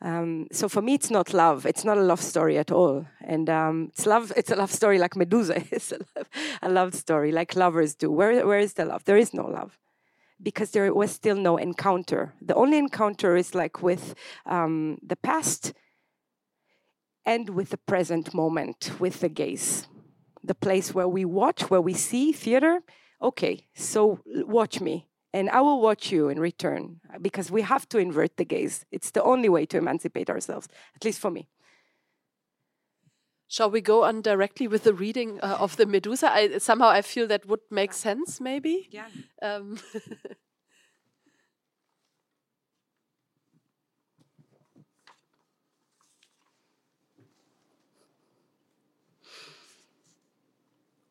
[0.00, 1.66] um, so for me, it's not love.
[1.66, 3.06] It's not a love story at all.
[3.20, 4.32] And um, it's love.
[4.36, 6.28] It's a love story like Medusa it's a love,
[6.62, 8.10] a love story, like lovers do.
[8.10, 9.04] Where where is the love?
[9.04, 9.78] There is no love,
[10.40, 12.34] because there was still no encounter.
[12.40, 14.14] The only encounter is like with
[14.46, 15.72] um, the past
[17.26, 19.88] and with the present moment, with the gaze,
[20.44, 22.82] the place where we watch, where we see theater.
[23.20, 27.98] Okay, so watch me and I will watch you in return because we have to
[27.98, 28.84] invert the gaze.
[28.90, 31.48] It's the only way to emancipate ourselves, at least for me.
[33.46, 36.30] Shall we go on directly with the reading uh, of the Medusa?
[36.30, 38.88] I, somehow I feel that would make sense, maybe.
[38.90, 39.06] Yeah.
[39.40, 39.78] Um,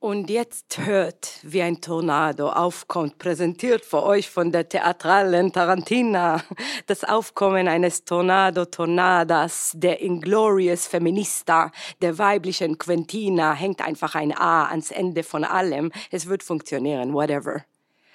[0.07, 6.41] Und jetzt hört, wie ein Tornado aufkommt, präsentiert für euch von der theatralen Tarantina.
[6.85, 14.69] Das Aufkommen eines Tornado Tornadas, der Inglorious Feminista, der weiblichen Quentina, hängt einfach ein A
[14.69, 15.91] ans Ende von allem.
[16.09, 17.65] Es wird funktionieren, whatever.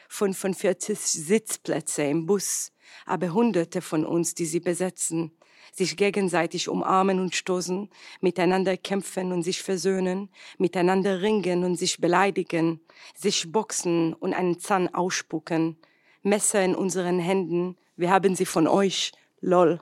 [0.09, 2.73] 45 Sitzplätze im Bus,
[3.05, 5.33] aber hunderte von uns, die sie besetzen
[5.73, 7.89] sich gegenseitig umarmen und stoßen,
[8.21, 12.81] miteinander kämpfen und sich versöhnen, miteinander ringen und sich beleidigen,
[13.15, 15.77] sich boxen und einen Zahn ausspucken,
[16.23, 19.81] Messer in unseren Händen, wir haben sie von euch, lol.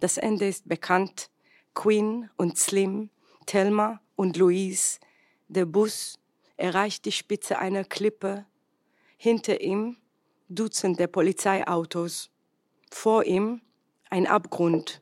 [0.00, 1.30] Das Ende ist bekannt.
[1.74, 3.10] Queen und Slim,
[3.46, 4.98] Thelma und Louise.
[5.48, 6.18] Der Bus
[6.56, 8.46] erreicht die Spitze einer Klippe.
[9.16, 9.96] Hinter ihm
[10.48, 12.30] Dutzende Polizeiautos.
[12.90, 13.62] Vor ihm
[14.10, 15.00] ein Abgrund.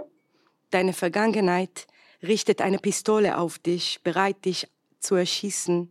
[0.74, 1.86] Deine Vergangenheit
[2.20, 4.66] richtet eine Pistole auf dich, bereit dich
[4.98, 5.88] zu erschießen.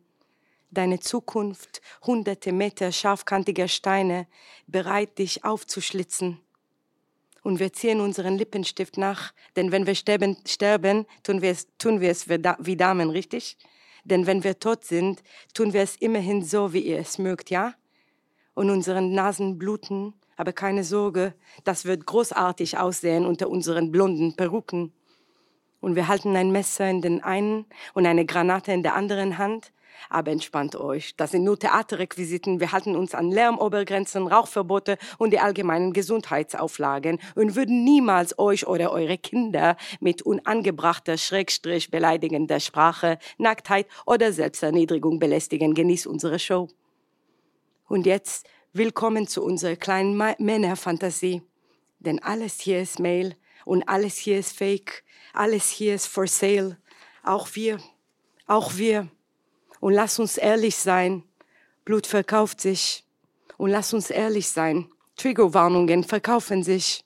[0.72, 4.28] Deine Zukunft, hunderte Meter scharfkantiger Steine,
[4.68, 6.42] bereit dich aufzuschlitzen.
[7.44, 12.02] Und wir ziehen unseren Lippenstift nach, denn wenn wir sterben, sterben tun wir es, tun
[12.02, 13.56] wir es wie Damen, richtig?
[14.04, 15.24] Denn wenn wir tot sind,
[15.54, 17.74] tun wir es immerhin so, wie ihr es mögt, ja?
[18.54, 24.94] Und unseren Nasen bluten, aber keine Sorge, das wird großartig aussehen unter unseren blonden Perucken.
[25.80, 29.74] Und wir halten ein Messer in den einen und eine Granate in der anderen Hand.
[30.10, 32.60] Aber entspannt euch, das sind nur Theaterrequisiten.
[32.60, 38.92] Wir halten uns an Lärmobergrenzen, Rauchverbote und die allgemeinen Gesundheitsauflagen und würden niemals euch oder
[38.92, 45.74] eure Kinder mit unangebrachter, schrägstrich beleidigender Sprache, Nacktheit oder Selbsterniedrigung belästigen.
[45.74, 46.70] Genießt unsere Show.
[47.88, 51.44] Und jetzt Willkommen zu unserer kleinen Männerfantasie.
[52.00, 56.80] Denn alles hier ist Mail und alles hier ist Fake, alles hier ist for sale.
[57.24, 57.78] Auch wir,
[58.48, 59.10] auch wir.
[59.80, 61.22] Und lass uns ehrlich sein.
[61.86, 63.06] Blut verkauft sich.
[63.58, 64.90] Und lass uns ehrlich sein.
[65.18, 67.06] Triggerwarnungen verkaufen sich.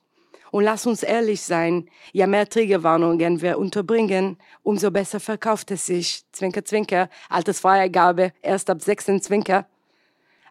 [0.51, 1.89] Und lass uns ehrlich sein.
[2.13, 6.23] Je mehr Triggerwarnungen wir unterbringen, umso besser verkauft es sich.
[6.31, 7.09] Zwinker, zwinker.
[7.27, 9.67] Altersfreigabe erst ab 16 Zwinker.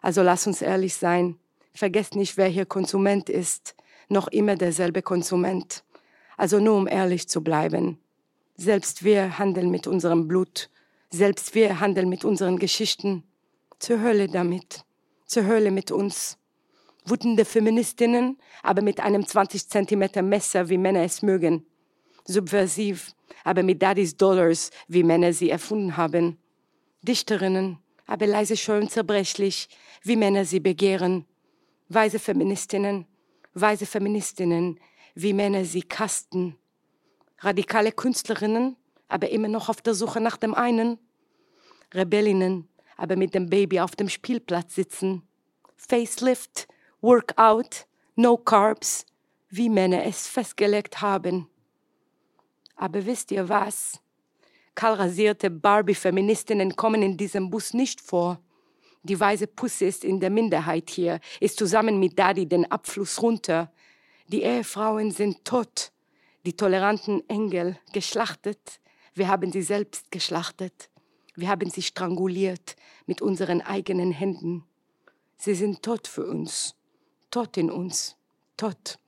[0.07, 1.35] Also lass uns ehrlich sein.
[1.73, 3.75] Vergesst nicht, wer hier Konsument ist.
[4.07, 5.83] Noch immer derselbe Konsument.
[6.37, 7.99] Also nur um ehrlich zu bleiben.
[8.55, 10.69] Selbst wir handeln mit unserem Blut.
[11.09, 13.23] Selbst wir handeln mit unseren Geschichten.
[13.79, 14.85] Zur Hölle damit.
[15.25, 16.37] Zur Hölle mit uns.
[17.03, 21.65] Wutende Feministinnen, aber mit einem 20 Zentimeter Messer, wie Männer es mögen.
[22.23, 26.37] Subversiv, aber mit Daddy's Dollars, wie Männer sie erfunden haben.
[27.01, 29.67] Dichterinnen, aber leise schön zerbrechlich,
[30.03, 31.25] wie Männer sie begehren.
[31.89, 33.05] Weise Feministinnen,
[33.53, 34.79] weise Feministinnen,
[35.15, 36.57] wie Männer sie kasten.
[37.39, 38.75] Radikale Künstlerinnen,
[39.07, 40.99] aber immer noch auf der Suche nach dem einen.
[41.93, 42.67] Rebellinnen,
[42.97, 45.23] aber mit dem Baby auf dem Spielplatz sitzen.
[45.75, 46.67] Facelift,
[47.01, 49.05] Workout, No Carbs,
[49.49, 51.47] wie Männer es festgelegt haben.
[52.75, 53.99] Aber wisst ihr was?
[54.75, 58.39] Kahlrasierte Barbie-Feministinnen kommen in diesem Bus nicht vor.
[59.07, 63.71] Die weiße Pusse ist in der Minderheit hier, ist zusammen mit Daddy den Abfluss runter.
[64.27, 65.93] Die Ehefrauen sind tot,
[66.45, 68.81] die toleranten Engel geschlachtet.
[69.13, 70.89] Wir haben sie selbst geschlachtet.
[71.35, 74.65] Wir haben sie stranguliert mit unseren eigenen Händen.
[75.37, 76.75] Sie sind tot für uns,
[77.31, 78.17] tot in uns,
[78.57, 78.99] tot.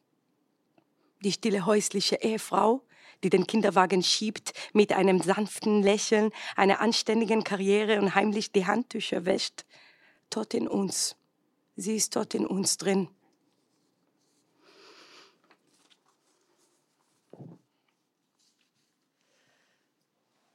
[1.25, 2.83] Die stille häusliche Ehefrau,
[3.21, 9.25] die den Kinderwagen schiebt, mit einem sanften Lächeln, einer anständigen Karriere und heimlich die Handtücher
[9.25, 9.65] wäscht.
[10.29, 11.15] Tot in uns.
[11.75, 13.09] Sie ist tot in uns drin.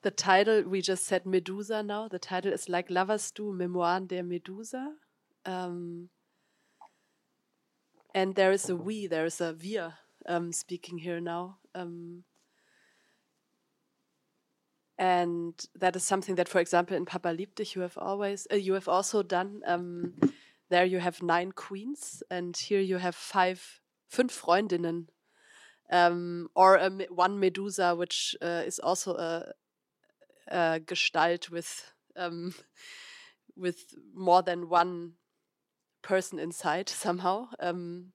[0.02, 2.08] The title, we just said Medusa now.
[2.08, 4.92] The title is like Lovers Do, Memoir der Medusa.
[5.46, 6.10] Um,
[8.14, 9.94] and there is a we, there is a wir
[10.26, 11.56] um, speaking here now.
[11.74, 12.24] Um,
[14.98, 18.88] and that is something that, for example, in Papa you have always, uh, you have
[18.88, 19.62] also done.
[19.66, 20.14] Um,
[20.70, 23.80] there you have nine queens, and here you have five,
[24.12, 25.08] fünf Freundinnen,
[25.90, 29.52] um, or a, one Medusa, which uh, is also a,
[30.50, 32.54] uh, Gestalt with um,
[33.56, 35.12] with more than one
[36.02, 37.48] person inside somehow.
[37.58, 38.12] Um,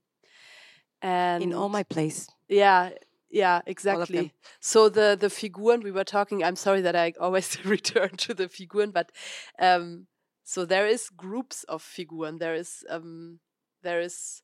[1.02, 2.28] and in all my place.
[2.48, 2.92] Yeah,
[3.30, 4.34] yeah, exactly.
[4.60, 6.44] So the the Figuren we were talking.
[6.44, 9.12] I'm sorry that I always return to the Figuren, but
[9.60, 10.08] um,
[10.44, 12.40] so there is groups of Figuren.
[12.40, 13.40] There is um,
[13.84, 14.42] there is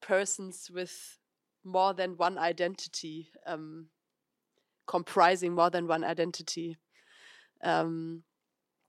[0.00, 1.18] persons with
[1.64, 3.88] more than one identity, um,
[4.86, 6.78] comprising more than one identity.
[7.62, 8.22] Um,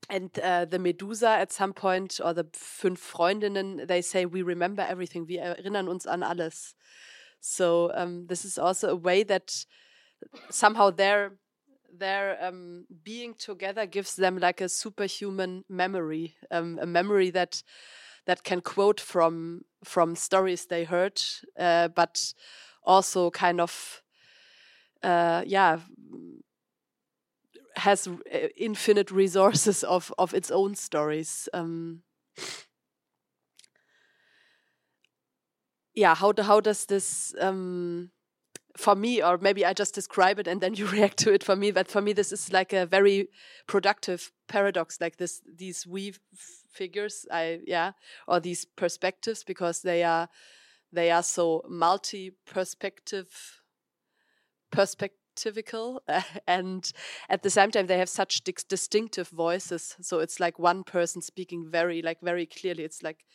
[0.09, 4.81] and uh, the Medusa at some point, or the fünf Freundinnen, they say, we remember
[4.81, 5.27] everything.
[5.27, 6.73] Wir erinnern uns an alles.
[7.41, 9.65] So um, this is also a way that
[10.49, 11.33] somehow their
[11.91, 17.63] their um, being together gives them like a superhuman memory, um, a memory that
[18.25, 21.21] that can quote from from stories they heard,
[21.59, 22.33] uh, but
[22.83, 24.03] also kind of
[25.03, 25.79] uh, yeah
[27.75, 31.47] has uh, infinite resources of of its own stories.
[31.53, 32.03] Um,
[35.93, 38.11] yeah, how how does this um,
[38.77, 41.55] for me, or maybe I just describe it and then you react to it for
[41.55, 41.71] me.
[41.71, 43.29] But for me, this is like a very
[43.67, 46.19] productive paradox, like this these weave
[46.71, 47.25] figures.
[47.31, 47.91] I yeah,
[48.27, 50.29] or these perspectives because they are
[50.91, 53.61] they are so multi perspective
[54.71, 55.99] perspectivical
[56.47, 56.91] and
[57.27, 61.65] at the same time they have such distinctive voices so it's like one person speaking
[61.67, 63.25] very like very clearly it's like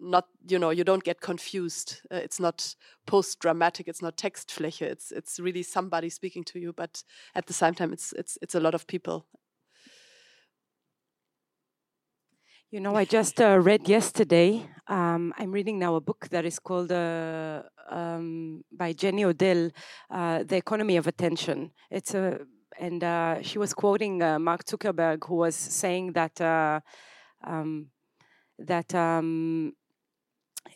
[0.00, 2.74] not you know you don't get confused uh, it's not
[3.06, 7.52] post dramatic it's not textfläche it's it's really somebody speaking to you but at the
[7.52, 9.26] same time it's it's it's a lot of people
[12.72, 14.64] You know, I just uh, read yesterday.
[14.86, 19.72] Um, I'm reading now a book that is called uh, um, by Jenny Odell,
[20.08, 22.38] uh, "The Economy of Attention." It's a
[22.78, 26.78] and uh, she was quoting uh, Mark Zuckerberg, who was saying that uh,
[27.42, 27.88] um,
[28.60, 28.94] that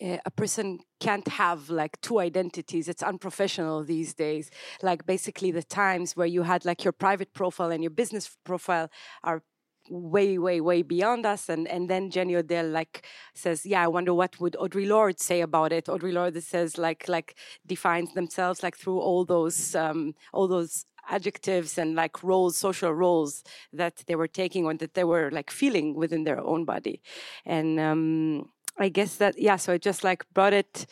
[0.01, 4.51] a person can't have like two identities it's unprofessional these days
[4.83, 8.91] like basically the times where you had like your private profile and your business profile
[9.23, 9.43] are
[9.91, 11.49] way, way, way beyond us.
[11.49, 15.41] And and then Jenny Odell like says, yeah, I wonder what would Audre Lorde say
[15.41, 15.87] about it.
[15.87, 21.77] Audre Lorde says like like defines themselves like through all those um, all those adjectives
[21.77, 25.95] and like roles, social roles that they were taking or that they were like feeling
[25.95, 27.03] within their own body.
[27.45, 30.87] And um, I guess that yeah, so I just like brought it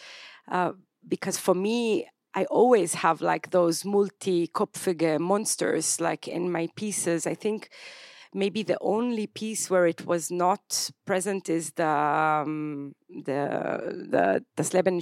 [0.51, 0.73] uh,
[1.07, 2.07] because for me.
[2.35, 7.27] I always have like those multi-kopfige monsters like in my pieces.
[7.27, 7.69] I think
[8.35, 14.73] maybe the only piece where it was not present is the um, the the das
[14.73, 15.01] Leben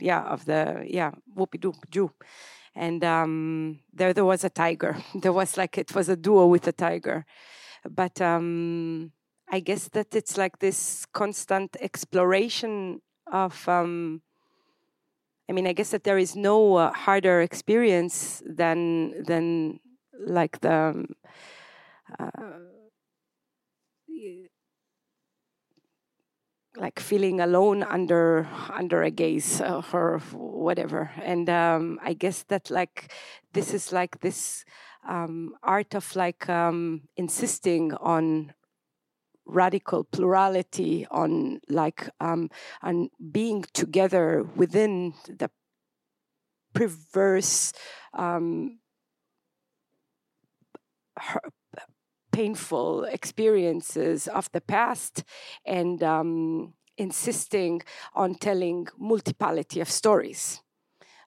[0.00, 2.10] yeah, of the yeah Whoopi Jew.
[2.74, 4.96] And um, there, there was a tiger.
[5.14, 7.24] There was like it was a duo with a tiger,
[7.88, 9.12] but um,
[9.50, 13.68] I guess that it's like this constant exploration of.
[13.68, 14.22] Um,
[15.48, 19.78] I mean, I guess that there is no uh, harder experience than than
[20.26, 21.06] like the um,
[22.18, 22.58] uh,
[26.76, 32.70] like feeling alone under under a gaze uh, or whatever and um, i guess that
[32.70, 33.12] like
[33.54, 34.64] this is like this
[35.08, 38.52] um, art of like um, insisting on
[39.46, 42.50] radical plurality on like um,
[42.82, 45.50] on being together within the
[46.74, 47.72] perverse
[48.12, 48.78] um,
[52.32, 55.24] painful experiences of the past
[55.64, 57.82] and um, insisting
[58.14, 60.60] on telling multiplicity of stories,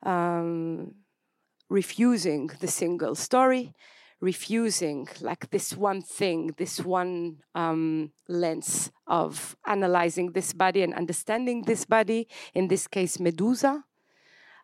[0.03, 0.93] um,
[1.69, 3.73] refusing the single story,
[4.21, 11.63] refusing like this one thing, this one um, lens of analyzing this body and understanding
[11.63, 13.83] this body, in this case, Medusa.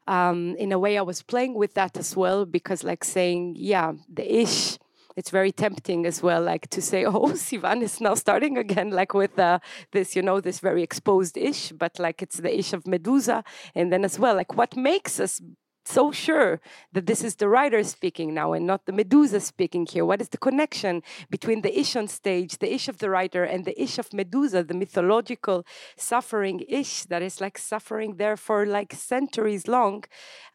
[0.08, 3.94] Um, in a way, I was playing with that as well because, like, saying, yeah,
[4.14, 4.78] the ish
[5.16, 9.14] it's very tempting as well, like to say, oh, Sivan is now starting again, like
[9.14, 9.60] with uh,
[9.92, 13.44] this, you know, this very exposed ish, but like it's the ish of Medusa.
[13.74, 15.42] And then as well, like what makes us
[15.88, 16.60] so sure
[16.94, 20.06] that this is the writer speaking now and not the Medusa speaking here?
[20.06, 23.66] What is the connection between the Ish on stage, the Ish of the writer, and
[23.66, 25.66] the Ish of Medusa, the mythological
[25.96, 30.04] suffering Ish that is like suffering there for like centuries long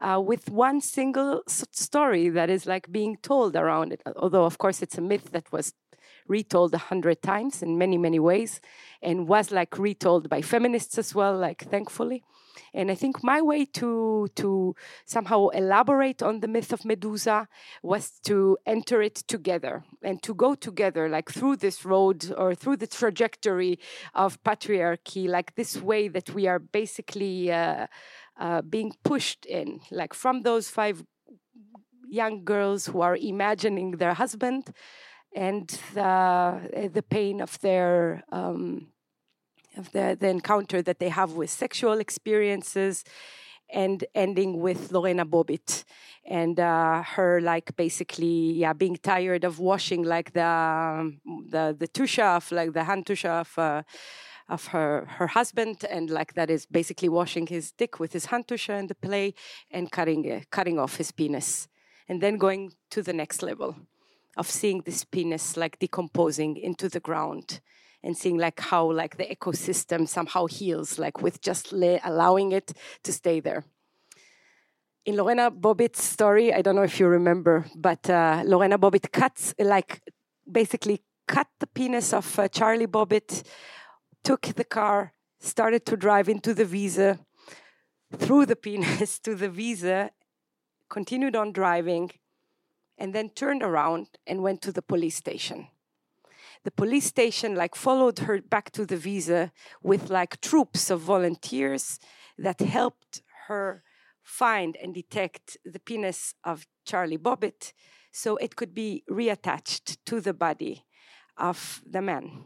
[0.00, 4.02] uh, with one single story that is like being told around it?
[4.16, 5.74] Although, of course, it's a myth that was
[6.28, 8.60] retold a hundred times in many, many ways
[9.02, 12.22] and was like retold by feminists as well, like thankfully.
[12.74, 17.48] And I think my way to to somehow elaborate on the myth of Medusa
[17.82, 22.76] was to enter it together and to go together, like through this road or through
[22.76, 23.78] the trajectory
[24.14, 27.86] of patriarchy, like this way that we are basically uh,
[28.38, 31.04] uh, being pushed in, like from those five
[32.08, 34.74] young girls who are imagining their husband
[35.34, 38.88] and the, the pain of their um,
[39.76, 43.04] of the, the encounter that they have with sexual experiences
[43.72, 45.84] and ending with Lorena Bobbitt
[46.24, 51.88] and uh, her like basically yeah being tired of washing like the um, the the
[51.88, 53.82] tusha of like the hand tusha of uh,
[54.48, 58.46] of her her husband and like that is basically washing his dick with his hand
[58.46, 59.34] tusha in the play
[59.70, 61.68] and cutting uh, cutting off his penis
[62.08, 63.76] and then going to the next level
[64.36, 67.60] of seeing this penis like decomposing into the ground
[68.02, 72.72] and seeing like how like the ecosystem somehow heals like with just allowing it
[73.02, 73.64] to stay there.
[75.06, 79.54] In lorena bobbitt's story i don't know if you remember but uh, lorena bobbitt cuts
[79.58, 80.02] like
[80.50, 83.42] basically cut the penis of uh, charlie bobbitt
[84.22, 87.18] took the car started to drive into the visa
[88.14, 90.10] threw the penis to the visa
[90.90, 92.10] continued on driving
[92.98, 95.68] and then turned around and went to the police station
[96.64, 99.52] the police station like followed her back to the visa
[99.82, 101.98] with like troops of volunteers
[102.38, 103.82] that helped her
[104.22, 107.72] find and detect the penis of Charlie Bobbitt
[108.12, 110.84] so it could be reattached to the body
[111.36, 112.44] of the man.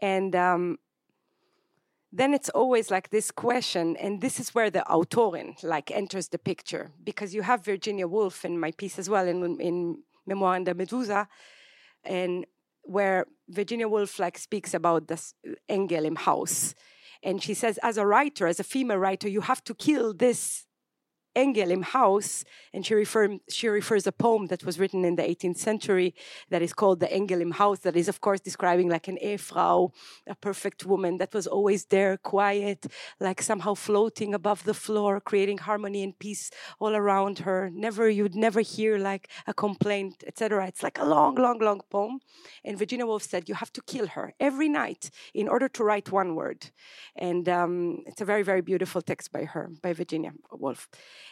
[0.00, 0.78] And um,
[2.12, 6.38] then it's always like this question, and this is where the autorin like enters the
[6.38, 10.74] picture because you have Virginia Woolf in my piece as well in, in Memoir the
[10.74, 11.28] Medusa,
[12.04, 12.46] and
[12.86, 15.34] where Virginia Woolf like speaks about this
[15.68, 16.74] Engel im Haus.
[17.22, 20.65] And she says, as a writer, as a female writer, you have to kill this
[21.36, 25.22] Engel im Haus, and she, refer, she refers a poem that was written in the
[25.22, 26.14] 18th century
[26.50, 29.92] that is called the Engel im Haus, that is, of course, describing like an Ehefrau,
[30.26, 32.86] a perfect woman that was always there, quiet,
[33.20, 37.70] like somehow floating above the floor, creating harmony and peace all around her.
[37.72, 40.66] Never, you'd never hear like a complaint, etc.
[40.66, 42.20] It's like a long, long, long poem.
[42.64, 46.10] And Virginia Woolf said, you have to kill her every night in order to write
[46.10, 46.70] one word.
[47.14, 50.88] And um, it's a very, very beautiful text by her, by Virginia Woolf.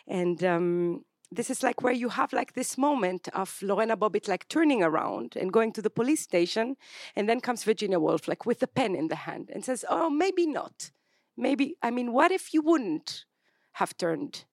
[0.06, 4.48] And um, this is like where you have like this moment of Lorena Bobbitt like
[4.48, 6.76] turning around and going to the police station,
[7.16, 10.10] and then comes Virginia Woolf like with a pen in the hand and says, "Oh,
[10.10, 10.90] maybe not.
[11.36, 13.24] Maybe I mean, what if you wouldn't
[13.72, 14.44] have turned,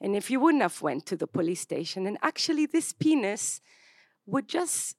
[0.00, 3.60] and if you wouldn't have went to the police station, and actually this penis
[4.26, 4.96] would just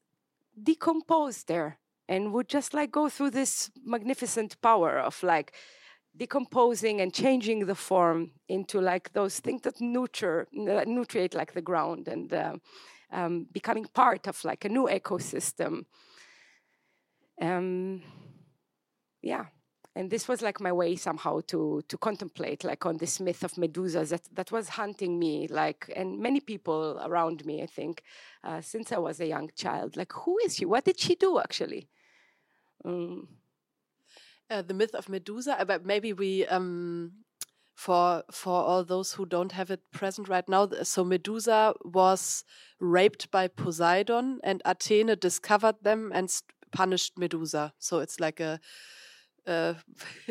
[0.61, 5.53] decompose there and would just like go through this magnificent power of like."
[6.15, 12.07] Decomposing and changing the form into like those things that nurture, nutrient like the ground
[12.07, 12.55] and uh,
[13.11, 15.85] um, becoming part of like a new ecosystem.
[17.41, 18.01] Um,
[19.21, 19.45] yeah,
[19.95, 23.57] and this was like my way somehow to to contemplate like on this myth of
[23.57, 28.03] Medusa that that was hunting me like and many people around me I think
[28.43, 31.39] uh, since I was a young child like who is she what did she do
[31.39, 31.89] actually.
[32.85, 33.27] Um,
[34.49, 37.11] uh, the myth of Medusa, uh, but maybe we um,
[37.75, 40.69] for for all those who don't have it present right now.
[40.83, 42.43] So Medusa was
[42.79, 46.29] raped by Poseidon, and Athene discovered them and
[46.71, 47.73] punished Medusa.
[47.79, 48.59] So it's like a,
[49.45, 49.75] a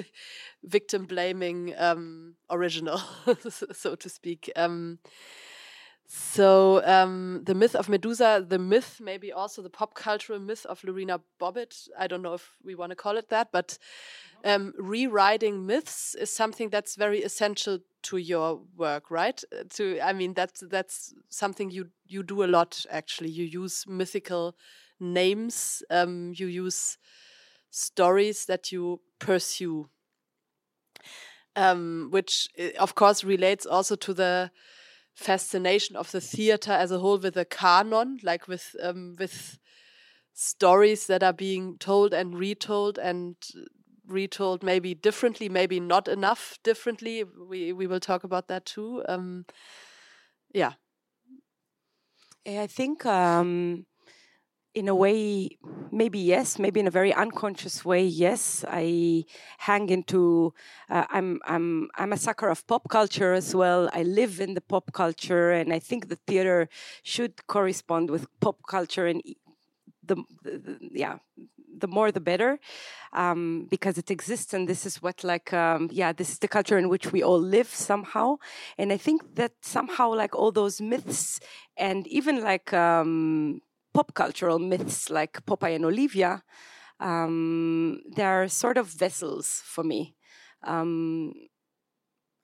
[0.62, 3.01] victim blaming um, original,
[3.73, 4.51] so to speak.
[4.57, 4.99] Um,
[6.11, 10.82] So um, the myth of Medusa, the myth, maybe also the pop cultural myth of
[10.82, 11.88] Lorena Bobbitt.
[11.98, 13.76] I don't know if we want to call it that, but
[14.42, 19.42] um, rewriting myths is something that's very essential to your work, right?
[19.52, 23.30] Uh, to I mean that's that's something you you do a lot actually.
[23.30, 24.56] You use mythical
[24.98, 25.82] names.
[25.90, 26.96] Um, you use
[27.70, 29.90] stories that you pursue,
[31.56, 34.50] um, which uh, of course relates also to the
[35.19, 39.59] fascination of the theater as a whole with the canon, like with um, with
[40.35, 43.37] stories that are being told and retold and
[44.07, 47.25] retold maybe differently, maybe not enough differently.
[47.25, 49.03] We we will talk about that too.
[49.09, 49.47] Um,
[50.55, 50.75] yeah,
[52.47, 53.87] I think um,
[54.79, 55.51] in a way,
[55.91, 58.64] maybe yes, maybe in a very unconscious way, yes.
[58.68, 59.24] I
[59.59, 60.55] hang into.
[60.89, 63.91] Uh, I'm I'm I'm a sucker of pop culture as well.
[63.93, 66.68] I live in the pop culture, and I think the theater
[67.03, 69.22] should correspond with pop culture, and
[70.05, 71.18] the, the, yeah,
[71.79, 72.59] the more the better,
[73.12, 76.79] um, because it exists, and this is what like um, yeah, this is the culture
[76.79, 78.37] in which we all live somehow,
[78.79, 81.41] and I think that somehow like all those myths
[81.76, 83.61] and even like um,
[83.95, 86.43] pop cultural myths like Popeye and Olivia,
[87.01, 90.16] um, they're sort of vessels for me.
[90.64, 91.32] Um,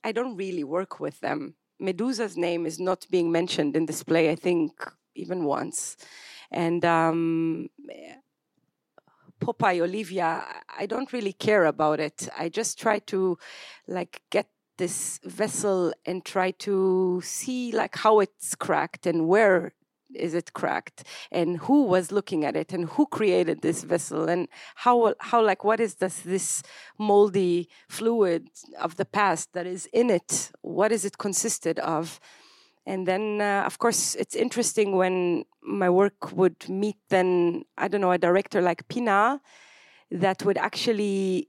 [0.02, 1.56] I don't really work with them.
[1.80, 4.72] Medusa's name is not being mentioned in this play, I think,
[5.14, 5.96] even once.
[6.50, 7.68] And um,
[9.40, 10.44] Popeye, Olivia,
[10.78, 12.28] I don't really care about it.
[12.38, 13.38] I just try to
[13.88, 19.72] like get this vessel and try to see like how it's cracked and where
[20.16, 21.04] is it cracked?
[21.30, 22.72] And who was looking at it?
[22.72, 24.28] And who created this vessel?
[24.28, 26.62] And how how like what is this this
[26.98, 28.48] moldy fluid
[28.80, 30.50] of the past that is in it?
[30.62, 32.20] What is it consisted of?
[32.86, 38.00] And then uh, of course it's interesting when my work would meet then i don't
[38.00, 39.40] know a director like Pinar
[40.10, 41.48] that would actually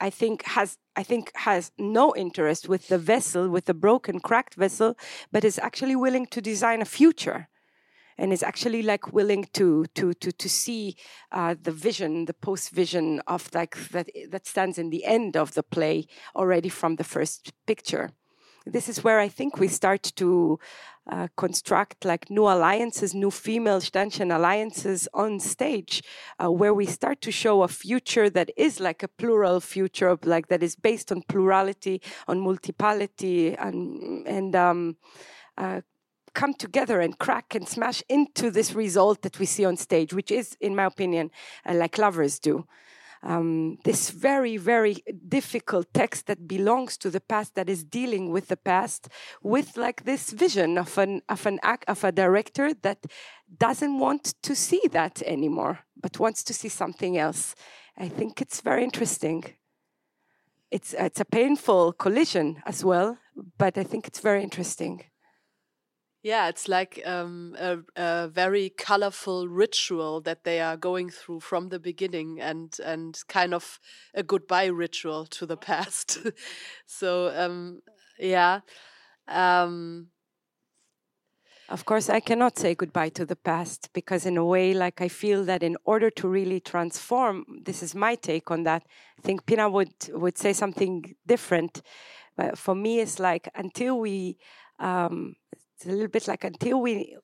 [0.00, 4.54] i think has i think has no interest with the vessel with the broken cracked
[4.54, 4.96] vessel
[5.30, 7.48] but is actually willing to design a future
[8.20, 10.94] and is actually like willing to to to to see
[11.32, 15.54] uh, the vision, the post vision of like that that stands in the end of
[15.54, 16.06] the play
[16.36, 18.10] already from the first picture.
[18.66, 20.58] This is where I think we start to
[21.10, 26.02] uh, construct like new alliances, new female Sternchen alliances on stage,
[26.38, 30.48] uh, where we start to show a future that is like a plural future, like
[30.48, 34.96] that is based on plurality, on multipality, and and um,
[35.56, 35.80] uh,
[36.34, 40.30] come together and crack and smash into this result that we see on stage, which
[40.30, 41.30] is, in my opinion,
[41.66, 42.66] uh, like lovers do.
[43.22, 48.48] Um, this very, very difficult text that belongs to the past, that is dealing with
[48.48, 49.08] the past,
[49.42, 53.04] with like this vision of an of an act of a director that
[53.58, 57.54] doesn't want to see that anymore, but wants to see something else.
[57.98, 59.44] I think it's very interesting.
[60.70, 63.18] It's it's a painful collision as well,
[63.58, 65.04] but I think it's very interesting.
[66.22, 71.70] Yeah, it's like um, a, a, very colorful ritual that they are going through from
[71.70, 73.80] the beginning, and and kind of
[74.14, 76.18] a goodbye ritual to the past.
[76.86, 77.80] so um,
[78.18, 78.60] yeah.
[79.28, 80.08] Um,
[81.70, 85.08] of course, I cannot say goodbye to the past because, in a way, like I
[85.08, 88.82] feel that in order to really transform, this is my take on that.
[89.18, 91.80] I think Pinar would would say something different,
[92.36, 94.36] but for me, it's like until we
[94.80, 95.36] um,
[95.80, 97.16] it's a little bit like until we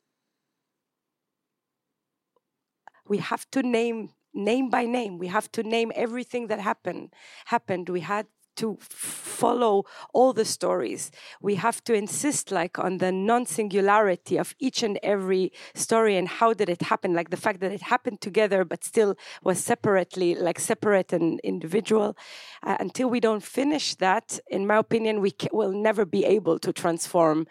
[3.06, 5.18] we have to name name by name.
[5.18, 7.12] We have to name everything that happened
[7.46, 7.90] happened.
[7.90, 8.26] We had
[8.56, 9.84] to follow
[10.14, 11.10] all the stories.
[11.42, 16.54] We have to insist like on the non-singularity of each and every story and how
[16.54, 20.58] did it happen, like the fact that it happened together but still was separately, like
[20.58, 22.16] separate and individual.
[22.62, 26.72] Uh, until we don't finish that, in my opinion, we will never be able to
[26.72, 27.46] transform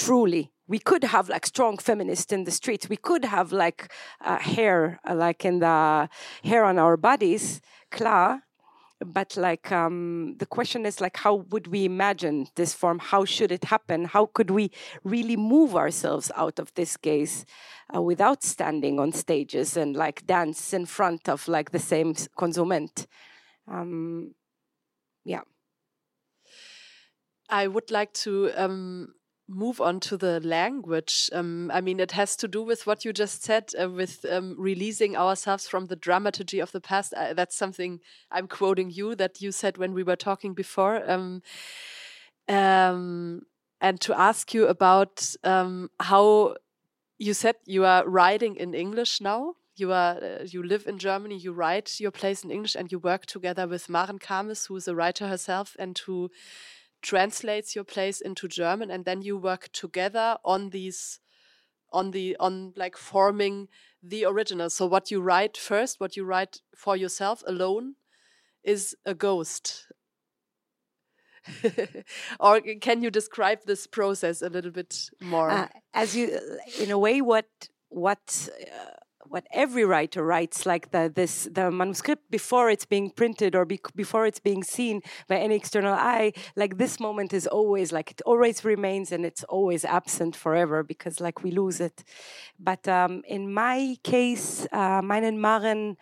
[0.00, 2.88] truly we could have like strong feminists in the streets.
[2.88, 3.92] We could have like
[4.24, 6.08] uh, hair uh, like in the
[6.44, 8.42] hair on our bodies klar
[9.04, 12.98] but like um, the question is like how would we imagine this form?
[12.98, 14.04] How should it happen?
[14.04, 14.70] How could we
[15.02, 17.46] really move ourselves out of this gaze
[17.94, 23.06] uh, without standing on stages and like dance in front of like the same consument
[23.70, 24.34] um,
[25.24, 25.42] yeah.
[27.48, 29.14] I would like to um
[29.50, 33.12] move on to the language, um, I mean, it has to do with what you
[33.12, 37.12] just said, uh, with um, releasing ourselves from the dramaturgy of the past.
[37.14, 41.02] Uh, that's something I'm quoting you that you said when we were talking before.
[41.10, 41.42] Um,
[42.48, 43.42] um
[43.80, 46.54] and to ask you about um, how
[47.18, 49.54] you said you are writing in English now.
[49.76, 51.38] You are uh, you live in Germany.
[51.38, 54.88] You write your plays in English, and you work together with Maren Kames, who is
[54.88, 56.30] a writer herself, and who
[57.02, 58.90] translates your plays into German.
[58.90, 61.20] And then you work together on these,
[61.92, 63.68] on the on like forming
[64.02, 64.70] the original.
[64.70, 67.96] So what you write first, what you write for yourself alone,
[68.62, 69.86] is a ghost
[72.40, 75.50] or can you describe this process a little bit more?
[75.50, 76.38] Uh, as you,
[76.78, 77.48] in a way, what
[77.88, 78.90] what uh,
[79.26, 83.80] what every writer writes, like the this the manuscript before it's being printed or be,
[83.94, 88.22] before it's being seen by any external eye, like this moment is always like it
[88.26, 92.04] always remains and it's always absent forever because like we lose it.
[92.58, 95.96] But um, in my case, uh, mine and Maren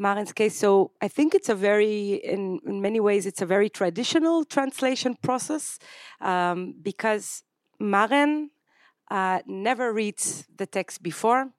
[0.00, 0.56] Maren's case.
[0.56, 5.14] So I think it's a very, in, in many ways, it's a very traditional translation
[5.22, 5.78] process
[6.22, 7.44] um, because
[7.78, 8.50] Maren
[9.10, 11.52] uh, never reads the text before.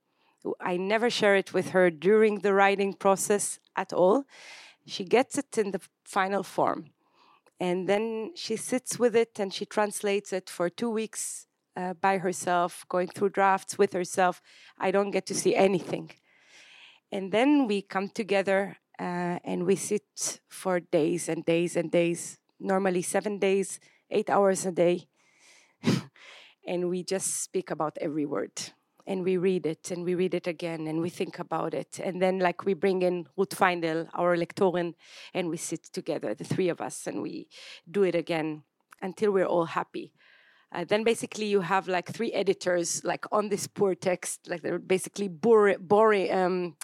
[0.59, 4.25] I never share it with her during the writing process at all.
[4.85, 6.91] She gets it in the final form.
[7.59, 12.17] And then she sits with it and she translates it for two weeks uh, by
[12.17, 14.41] herself, going through drafts with herself.
[14.79, 16.11] I don't get to see anything.
[17.11, 22.39] And then we come together uh, and we sit for days and days and days,
[22.59, 23.79] normally seven days,
[24.09, 25.07] eight hours a day.
[26.67, 28.71] and we just speak about every word.
[29.11, 31.99] And we read it and we read it again and we think about it.
[32.01, 34.93] And then, like, we bring in Ruth Feindl, our lectorin,
[35.33, 37.49] and we sit together, the three of us, and we
[37.89, 38.63] do it again
[39.01, 40.13] until we're all happy.
[40.73, 44.79] Uh, then basically you have like three editors like on this poor text like they're
[44.79, 46.77] basically bur- bur- um,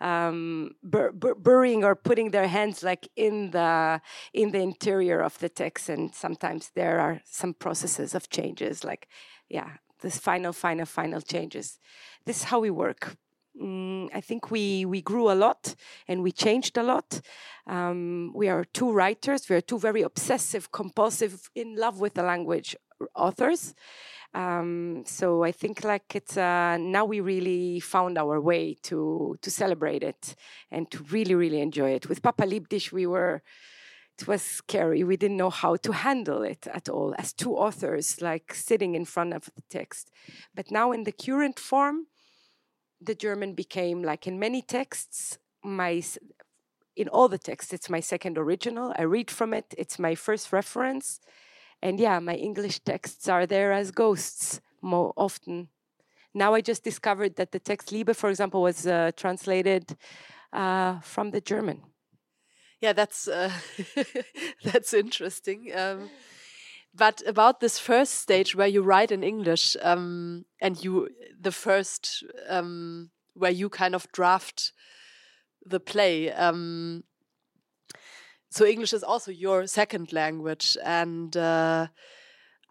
[0.00, 4.00] um, bur- burying or putting their hands like in the
[4.32, 9.08] in the interior of the text and sometimes there are some processes of changes like
[9.48, 9.70] yeah
[10.02, 11.78] this final final final changes
[12.26, 13.16] this is how we work
[13.60, 15.74] Mm, I think we we grew a lot
[16.08, 17.20] and we changed a lot.
[17.66, 19.48] Um, we are two writers.
[19.48, 22.76] We are two very obsessive, compulsive, in love with the language
[23.14, 23.74] authors.
[24.34, 29.50] Um, so I think like it's uh, now we really found our way to to
[29.50, 30.34] celebrate it
[30.70, 32.08] and to really really enjoy it.
[32.08, 33.42] With Papa liebt dich, we were
[34.18, 35.02] it was scary.
[35.04, 39.04] We didn't know how to handle it at all as two authors, like sitting in
[39.04, 40.10] front of the text.
[40.54, 42.06] But now in the current form,
[43.00, 46.02] the German became like in many texts my
[46.94, 48.92] in all the texts it's my second original.
[48.98, 49.74] I read from it.
[49.78, 51.20] It's my first reference
[51.82, 55.68] and yeah, my English texts are there as ghosts more often.
[56.34, 59.96] Now I just discovered that the text Liebe, for example, was uh, translated
[60.52, 61.82] uh, from the German.
[62.82, 63.52] Yeah, that's uh,
[64.64, 65.70] that's interesting.
[65.72, 66.10] Um,
[66.92, 71.08] but about this first stage where you write in English, um, and you
[71.40, 74.72] the first um, where you kind of draft
[75.64, 76.32] the play.
[76.32, 77.04] Um,
[78.50, 81.86] so English is also your second language, and uh,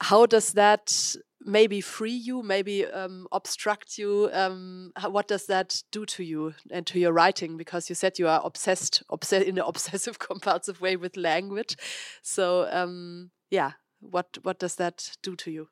[0.01, 4.29] how does that maybe free you, maybe um, obstruct you?
[4.33, 7.57] Um, what does that do to you and to your writing?
[7.57, 11.75] Because you said you are obsessed, obsessed in an obsessive compulsive way with language.
[12.21, 15.67] So um, yeah, what what does that do to you?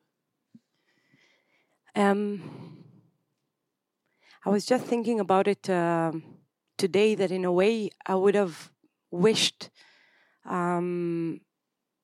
[1.95, 2.83] Um,
[4.45, 6.13] I was just thinking about it uh,
[6.77, 7.15] today.
[7.15, 8.71] That in a way, I would have
[9.11, 9.69] wished
[10.45, 11.41] um,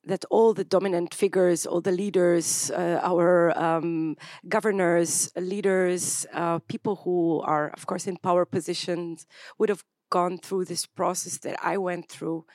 [0.06, 4.16] that all the dominant figures, all the leaders, uh, our um,
[4.48, 9.26] governors, leaders, uh, people who are, of course, in power positions,
[9.58, 12.46] would have gone through this process that I went through.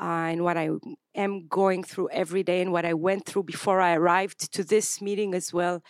[0.00, 0.70] Uh, and what I
[1.14, 5.02] am going through every day, and what I went through before I arrived to this
[5.02, 5.82] meeting as well,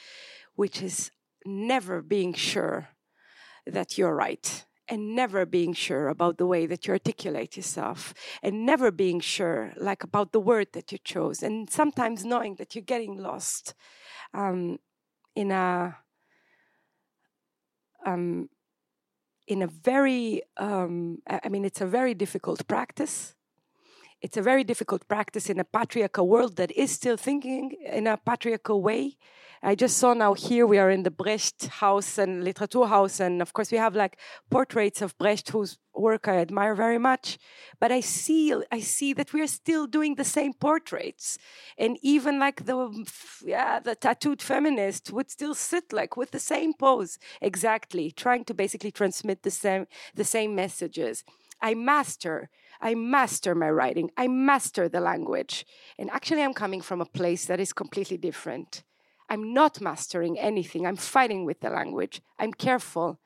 [0.56, 1.10] which is
[1.46, 2.88] never being sure
[3.66, 8.66] that you're right and never being sure about the way that you articulate yourself and
[8.66, 12.82] never being sure like about the word that you chose and sometimes knowing that you're
[12.82, 13.74] getting lost
[14.34, 14.78] um,
[15.34, 15.96] in a
[18.04, 18.48] um,
[19.46, 23.34] in a very um, i mean it's a very difficult practice
[24.22, 28.16] it's a very difficult practice in a patriarchal world that is still thinking in a
[28.16, 29.16] patriarchal way.
[29.64, 33.52] I just saw now here we are in the Brecht house and Literaturhaus, and of
[33.52, 34.18] course we have like
[34.50, 37.38] portraits of Brecht, whose work I admire very much.
[37.78, 41.38] But I see, I see that we are still doing the same portraits,
[41.78, 43.06] and even like the
[43.44, 48.54] yeah the tattooed feminist would still sit like with the same pose exactly, trying to
[48.54, 51.22] basically transmit the same the same messages.
[51.60, 52.50] I master
[52.82, 55.64] I master my writing, I master the language.
[55.98, 58.82] And actually, I'm coming from a place that is completely different.
[59.30, 63.18] I'm not mastering anything, I'm fighting with the language, I'm careful.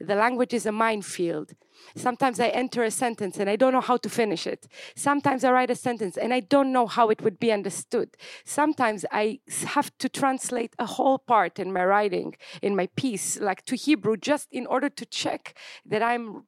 [0.00, 1.52] The language is a minefield.
[1.94, 4.66] Sometimes I enter a sentence and I don't know how to finish it.
[4.96, 8.16] Sometimes I write a sentence and I don't know how it would be understood.
[8.44, 13.64] Sometimes I have to translate a whole part in my writing, in my piece, like
[13.66, 15.56] to Hebrew, just in order to check
[15.86, 16.44] that I'm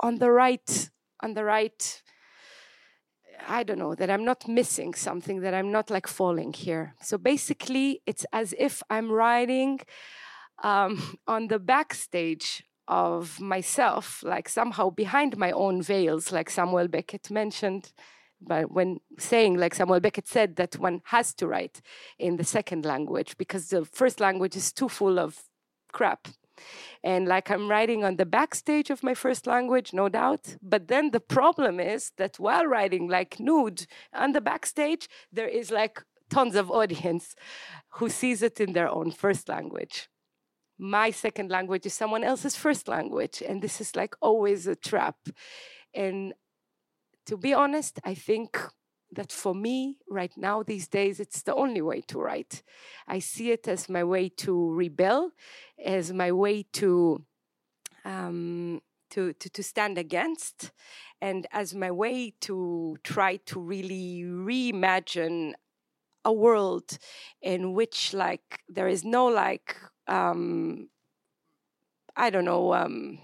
[0.00, 0.90] on the right,
[1.24, 2.02] on the right.
[3.48, 6.94] I don't know, that I'm not missing something, that I'm not like falling here.
[7.02, 9.80] So basically, it's as if I'm writing
[10.62, 17.30] um, on the backstage of myself, like somehow behind my own veils, like Samuel Beckett
[17.30, 17.92] mentioned,
[18.40, 21.80] but when saying, like Samuel Beckett said, that one has to write
[22.18, 25.42] in the second language because the first language is too full of
[25.92, 26.28] crap.
[27.02, 30.56] And like I'm writing on the backstage of my first language, no doubt.
[30.62, 35.70] But then the problem is that while writing like nude on the backstage, there is
[35.70, 37.34] like tons of audience
[37.96, 40.08] who sees it in their own first language
[40.78, 43.42] my second language is someone else's first language.
[43.46, 45.16] And this is like always a trap.
[45.94, 46.34] And
[47.26, 48.58] to be honest, I think
[49.14, 52.62] that for me right now these days it's the only way to write
[53.08, 55.30] i see it as my way to rebel
[55.84, 57.24] as my way to
[58.04, 60.72] um, to, to, to stand against
[61.22, 65.54] and as my way to try to really reimagine
[66.24, 66.98] a world
[67.40, 70.88] in which like there is no like um,
[72.16, 72.74] I don't know.
[72.74, 73.18] Um,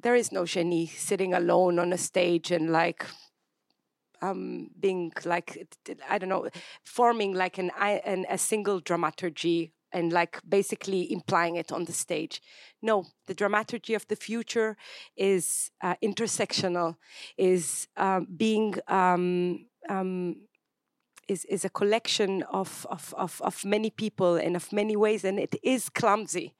[0.00, 3.04] there is no genie sitting alone on a stage and like
[4.22, 5.68] um, being like
[6.08, 6.48] I don't know,
[6.84, 12.42] forming like an, an a single dramaturgy and like basically implying it on the stage.
[12.82, 14.76] No, the dramaturgy of the future
[15.16, 16.96] is uh, intersectional,
[17.36, 20.36] is uh, being um, um,
[21.28, 25.38] is, is a collection of, of, of, of many people and of many ways, and
[25.38, 26.54] it is clumsy.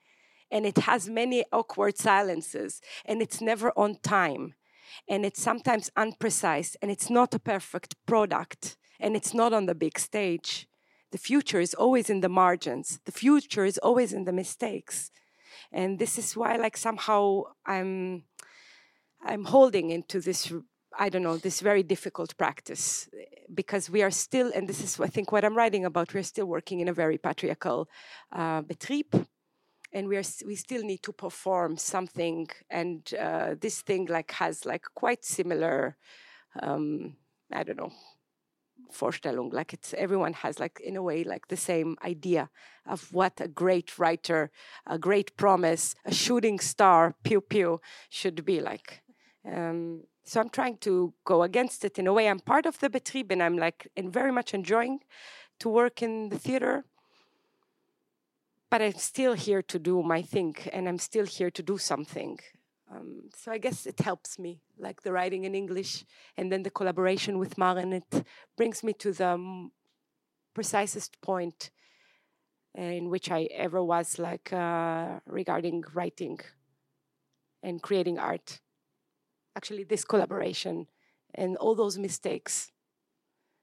[0.51, 4.55] And it has many awkward silences, and it's never on time.
[5.07, 9.75] And it's sometimes unprecise, and it's not a perfect product, and it's not on the
[9.75, 10.67] big stage.
[11.11, 15.11] The future is always in the margins, the future is always in the mistakes.
[15.71, 18.23] And this is why, like, somehow I'm.
[19.21, 20.49] I'm holding into this
[20.97, 23.07] I don't know, this very difficult practice
[23.53, 26.45] because we are still, and this is, I think, what I'm writing about, we're still
[26.45, 27.87] working in a very patriarchal
[28.31, 29.25] uh, betrieb.
[29.91, 34.63] And we are we still need to perform something, and uh, this thing like has
[34.63, 35.97] like quite similar,
[36.61, 37.15] um,
[37.51, 37.91] I don't know,
[38.93, 39.51] Vorstellung.
[39.51, 42.49] Like it's everyone has like in a way like the same idea
[42.85, 44.51] of what a great writer,
[44.85, 49.01] a great promise, a shooting star, pew pew, should be like.
[49.45, 52.29] Um, so I'm trying to go against it in a way.
[52.29, 54.99] I'm part of the Betrieb and I'm like and very much enjoying
[55.59, 56.85] to work in the theater.
[58.71, 62.39] But I'm still here to do my thing and I'm still here to do something.
[62.91, 66.05] Um, so I guess it helps me, like the writing in English
[66.37, 67.93] and then the collaboration with Maren.
[67.93, 68.23] It
[68.57, 69.69] brings me to the
[70.53, 71.71] precisest point
[72.75, 76.39] in which I ever was, like uh, regarding writing
[77.63, 78.61] and creating art
[79.55, 80.87] actually this collaboration
[81.35, 82.71] and all those mistakes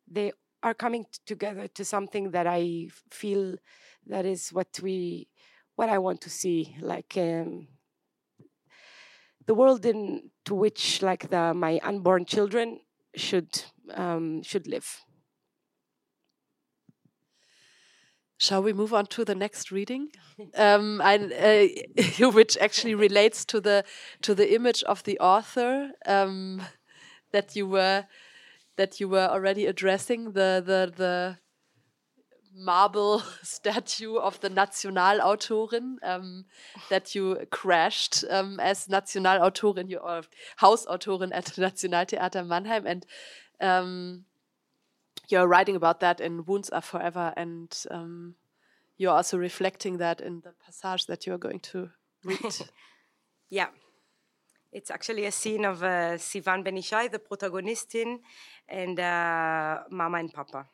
[0.07, 0.33] they
[0.63, 3.57] are coming together to something that i feel
[4.07, 5.29] that is what we
[5.77, 7.69] what i want to see like um,
[9.47, 12.81] the world in to which like the my unborn children
[13.15, 13.63] should
[13.95, 15.05] um, should live.
[18.39, 20.11] Shall we move on to the next reading,
[20.57, 21.67] um, uh,
[22.21, 23.85] which actually relates to the
[24.23, 26.63] to the image of the author um,
[27.33, 28.07] that you were
[28.77, 31.39] that you were already addressing the the the
[32.57, 36.47] marble statue of the Nationalautorin um,
[36.89, 40.22] that you crashed um, as Nationalautorin, you are
[40.61, 43.07] Hausautorin at the Nationaltheater Mannheim, and
[43.61, 44.24] um,
[45.29, 48.35] you're writing about that in Wounds Are Forever, and um,
[48.97, 51.91] you're also reflecting that in the passage that you're going to
[52.24, 52.41] read.
[53.51, 53.68] yeah.
[54.77, 58.18] It's actually a scene of uh, Sivan Benishai, the protagonistin,
[58.68, 60.66] and uh, Mama and Papa.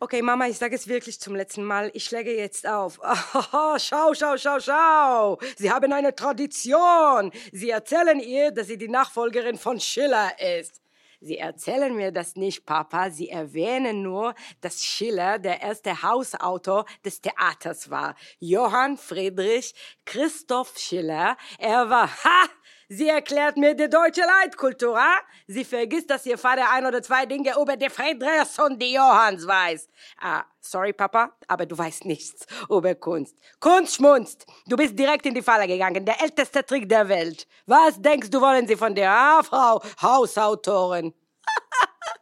[0.00, 1.92] Okay, Mama, ich sage es wirklich zum letzten Mal.
[1.94, 2.98] Ich schläge jetzt auf.
[3.52, 5.38] Oh, schau, schau, schau, schau.
[5.56, 7.30] Sie haben eine Tradition.
[7.52, 10.80] Sie erzählen ihr, dass sie die Nachfolgerin von Schiller ist.
[11.20, 13.10] Sie erzählen mir das nicht, Papa.
[13.10, 18.14] Sie erwähnen nur, dass Schiller der erste Hausautor des Theaters war.
[18.38, 21.36] Johann Friedrich Christoph Schiller.
[21.58, 22.48] Er war, ha!
[22.90, 25.16] Sie erklärt mir die deutsche Leitkultur, ha?
[25.46, 29.46] Sie vergisst, dass ihr Vater ein oder zwei Dinge über die Friedrichs und die Johanns
[29.46, 29.90] weiß.
[30.22, 33.36] Ah, sorry, Papa, aber du weißt nichts über Kunst.
[33.60, 34.46] Kunst schmunzt.
[34.66, 36.06] Du bist direkt in die Falle gegangen.
[36.06, 37.46] Der älteste Trick der Welt.
[37.66, 41.12] Was denkst du, wollen sie von dir, ah, Frau Hausautorin?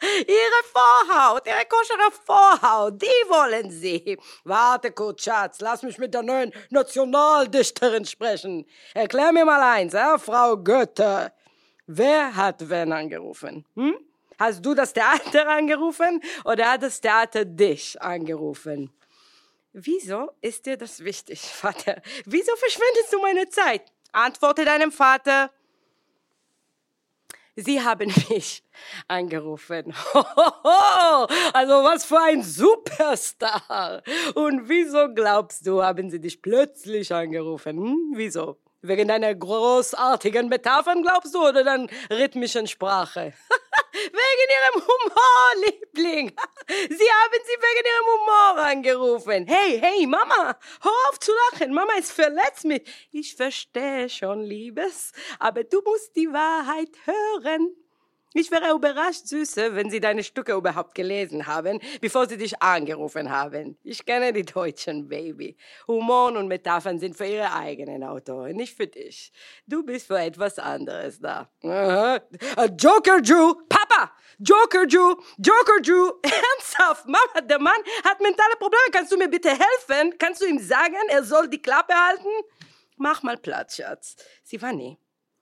[0.26, 4.18] ihre Vorhaut, ihre koschere Vorhaut, die wollen sie.
[4.44, 8.66] Warte kurz, Schatz, lass mich mit der neuen Nationaldichterin sprechen.
[8.94, 11.32] Erklär mir mal eins, äh, Frau Goethe.
[11.86, 13.64] Wer hat wen angerufen?
[13.74, 13.96] Hm?
[14.38, 18.92] Hast du das Theater angerufen oder hat das Theater dich angerufen?
[19.72, 22.02] Wieso ist dir das wichtig, Vater?
[22.24, 23.82] Wieso verschwendest du meine Zeit?
[24.12, 25.50] Antworte deinem Vater.
[27.56, 28.62] Sie haben mich
[29.08, 29.92] angerufen.
[31.52, 34.02] Also was für ein Superstar.
[34.34, 37.78] Und wieso glaubst du, haben sie dich plötzlich angerufen?
[37.78, 38.12] Hm?
[38.14, 38.58] Wieso?
[38.82, 43.32] Wegen deiner großartigen Metaphern, glaubst du, oder deiner rhythmischen Sprache?
[43.96, 46.32] wegen ihrem Humor, Liebling.
[46.68, 49.46] Sie haben sie wegen ihrem Humor angerufen.
[49.46, 51.72] Hey, hey, Mama, hör auf zu lachen.
[51.72, 52.88] Mama ist verletzt mit.
[53.10, 57.74] Ich verstehe schon, Liebes, aber du musst die Wahrheit hören.
[58.38, 63.30] Ich wäre überrascht, Süße, wenn Sie deine Stücke überhaupt gelesen haben, bevor Sie dich angerufen
[63.30, 63.78] haben.
[63.82, 65.56] Ich kenne die Deutschen, Baby.
[65.88, 69.32] Humor und Metaphern sind für ihre eigenen Autoren, nicht für dich.
[69.66, 71.48] Du bist für etwas anderes da.
[71.62, 72.20] Aha.
[72.78, 73.54] Joker Jew!
[73.70, 74.12] Papa!
[74.38, 75.14] Joker Jew!
[75.38, 76.10] Joker Jew!
[76.22, 78.90] Ernsthaft, Mama, der Mann hat mentale Probleme.
[78.92, 80.14] Kannst du mir bitte helfen?
[80.18, 82.28] Kannst du ihm sagen, er soll die Klappe halten?
[82.98, 84.14] Mach mal Platz, Schatz.
[84.44, 84.98] Sivani,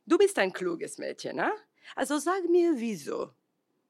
[0.07, 1.53] du bist ein kluges Mädchen, ne?
[1.97, 3.31] Also sag mir, wieso?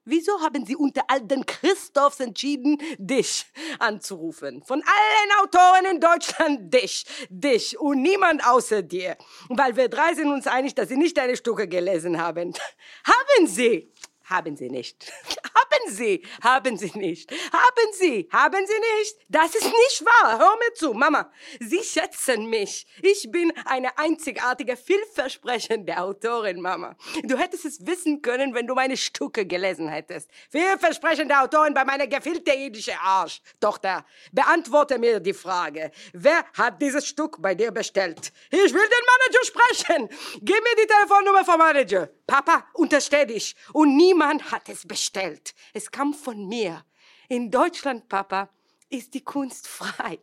[0.07, 3.43] Wieso haben Sie unter all den Christophs entschieden, dich
[3.79, 4.61] anzurufen?
[4.63, 9.17] Von allen Autoren in Deutschland dich, dich und niemand außer dir.
[9.49, 12.53] Weil wir drei sind uns einig, dass Sie nicht deine Stücke gelesen haben.
[13.03, 13.91] haben Sie?
[14.25, 15.11] Haben Sie nicht.
[15.55, 16.25] Haben Sie.
[16.41, 17.31] Haben Sie nicht.
[17.31, 18.27] Haben Sie.
[18.31, 19.17] Haben Sie nicht.
[19.29, 20.39] Das ist nicht wahr.
[20.39, 21.31] Hör mir zu, Mama.
[21.59, 22.87] Sie schätzen mich.
[23.01, 26.95] Ich bin eine einzigartige, vielversprechende Autorin, Mama.
[27.23, 30.29] Du hättest es wissen können, wenn du meine Stücke gelesen hättest.
[30.49, 33.41] Vielversprechende Autorin bei meiner gefillte jüdische Arsch.
[33.59, 35.91] Tochter, beantworte mir die Frage.
[36.13, 38.31] Wer hat dieses Stück bei dir bestellt?
[38.49, 40.09] Ich will den Manager sprechen.
[40.41, 42.09] Gib mir die Telefonnummer vom Manager.
[42.27, 43.55] Papa, untersteh dich.
[43.73, 45.53] Und niemand hat es bestellt.
[45.73, 46.83] Es kam von mir.
[47.29, 48.49] In Deutschland, Papa,
[48.89, 50.19] ist die Kunst frei.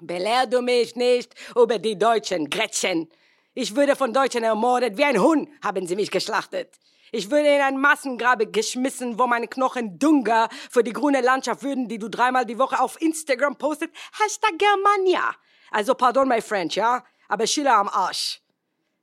[0.00, 3.08] Belehr du mich nicht über die Deutschen, Gretchen.
[3.54, 4.96] Ich würde von Deutschen ermordet.
[4.96, 6.78] Wie ein Hund haben sie mich geschlachtet.
[7.12, 11.88] Ich würde in ein Massengrabe geschmissen, wo meine Knochen Dunga für die grüne Landschaft würden,
[11.88, 13.90] die du dreimal die Woche auf Instagram postet.
[14.20, 15.34] Hashtag Germania.
[15.70, 17.04] Also pardon my French, ja?
[17.28, 18.42] Aber Schiller am Arsch.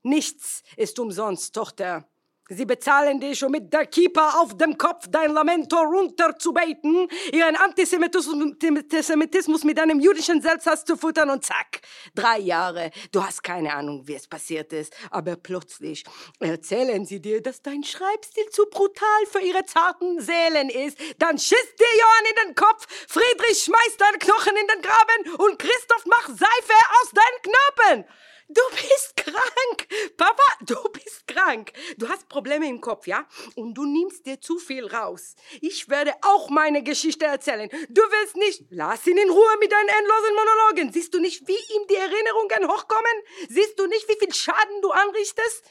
[0.03, 2.07] Nichts ist umsonst, Tochter.
[2.49, 9.63] Sie bezahlen dich, um mit der Kippa auf dem Kopf dein Lamento runterzubeten, ihren Antisemitismus
[9.63, 11.79] mit deinem jüdischen Selbsthass zu futtern und zack,
[12.13, 12.91] drei Jahre.
[13.13, 16.03] Du hast keine Ahnung, wie es passiert ist, aber plötzlich
[16.41, 20.97] erzählen sie dir, dass dein Schreibstil zu brutal für ihre zarten Seelen ist.
[21.19, 25.59] Dann schießt dir Johann in den Kopf, Friedrich schmeißt deine Knochen in den Graben und
[25.59, 28.05] Christoph macht Seife aus deinen Knöpfen.
[28.49, 29.87] Du bist krank.
[30.17, 31.71] Papa, du bist krank.
[31.97, 33.25] Du hast Probleme im Kopf, ja?
[33.55, 35.35] Und du nimmst dir zu viel raus.
[35.61, 37.69] Ich werde auch meine Geschichte erzählen.
[37.89, 38.65] Du willst nicht.
[38.69, 40.93] Lass ihn in Ruhe mit deinen endlosen Monologen.
[40.93, 43.23] Siehst du nicht, wie ihm die Erinnerungen hochkommen?
[43.49, 45.63] Siehst du nicht, wie viel Schaden du anrichtest?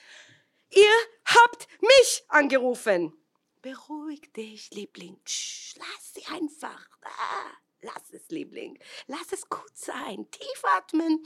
[0.71, 0.93] Ihr
[1.25, 3.13] habt mich angerufen.
[3.61, 5.21] Beruhig dich, Liebling.
[5.25, 6.89] Tsch, lass sie einfach.
[7.05, 8.79] Ah, lass es, Liebling.
[9.07, 10.31] Lass es gut sein.
[10.31, 11.25] Tief atmen.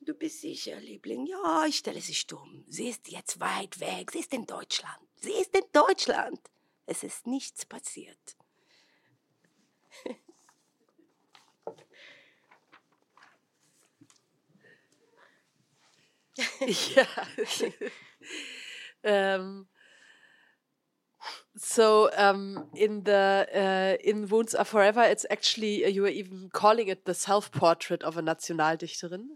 [0.00, 1.26] Du bist sicher, Liebling.
[1.26, 2.64] Ja, ich stelle sie stumm.
[2.68, 4.10] Sie ist jetzt weit weg.
[4.12, 5.06] Sie ist in Deutschland.
[5.16, 6.40] Sie ist in Deutschland.
[6.86, 8.36] Es ist nichts passiert.
[16.62, 17.26] yeah.
[19.36, 19.68] um,
[21.62, 26.48] so um, in the uh, in Wounds Are Forever, it's actually uh, you were even
[26.52, 29.26] calling it the self-portrait of a Nationaldichterin.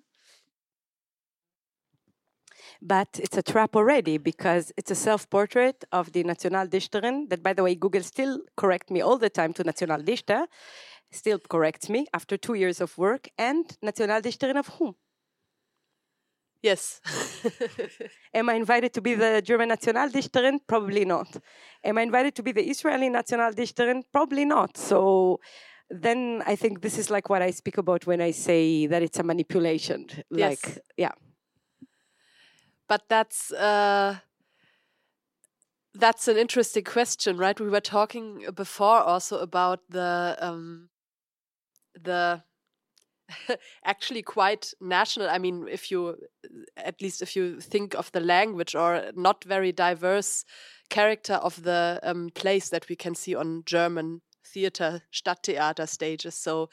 [2.85, 7.63] but it's a trap already because it's a self-portrait of the Nationaldichterin that, by the
[7.63, 10.47] way, Google still correct me all the time to Nationaldichter,
[11.11, 14.95] still corrects me after two years of work, and Nationaldichterin of whom?
[16.65, 17.03] Yes.
[18.35, 20.61] Am I invited to be the German Nationaldichterin?
[20.67, 21.37] Probably not.
[21.85, 24.03] Am I invited to be the Israeli Nationaldichterin?
[24.11, 24.79] Probably not.
[24.79, 25.41] So
[25.91, 29.19] then I think this is like what I speak about when I say that it's
[29.19, 30.07] a manipulation.
[30.31, 30.79] Like, yes.
[30.97, 31.13] yeah.
[32.89, 34.17] but that's uh,
[35.93, 37.61] that's an interesting question, right?
[37.61, 40.89] We were talking before also about the um,
[42.03, 42.43] the
[43.85, 45.29] actually quite national.
[45.29, 46.17] I mean, if you
[46.77, 50.45] at least if you think of the language or not very diverse
[50.91, 56.35] character of the um, plays that we can see on German theater, Stadttheater stages.
[56.35, 56.69] So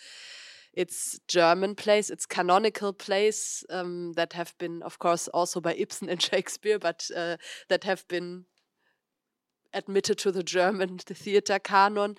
[0.73, 6.09] it's German plays, it's canonical plays um, that have been, of course, also by Ibsen
[6.09, 7.37] and Shakespeare, but uh,
[7.69, 8.45] that have been
[9.73, 12.15] admitted to the German the theater canon.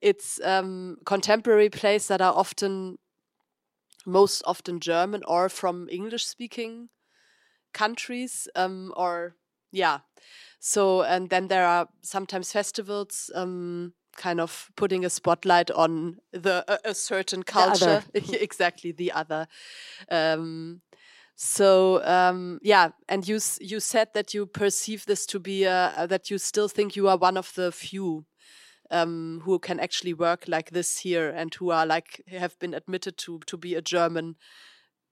[0.00, 2.98] It's um, contemporary plays that are often,
[4.06, 6.88] most often German or from English speaking
[7.72, 9.34] countries um, or
[9.72, 10.00] yeah.
[10.60, 13.30] So and then there are sometimes festivals.
[13.34, 19.10] Um, kind of putting a spotlight on the a, a certain culture the exactly the
[19.12, 19.46] other
[20.10, 20.82] um,
[21.34, 26.30] so um, yeah and you you said that you perceive this to be a, that
[26.30, 28.24] you still think you are one of the few
[28.92, 33.16] um, who can actually work like this here and who are like have been admitted
[33.16, 34.36] to to be a german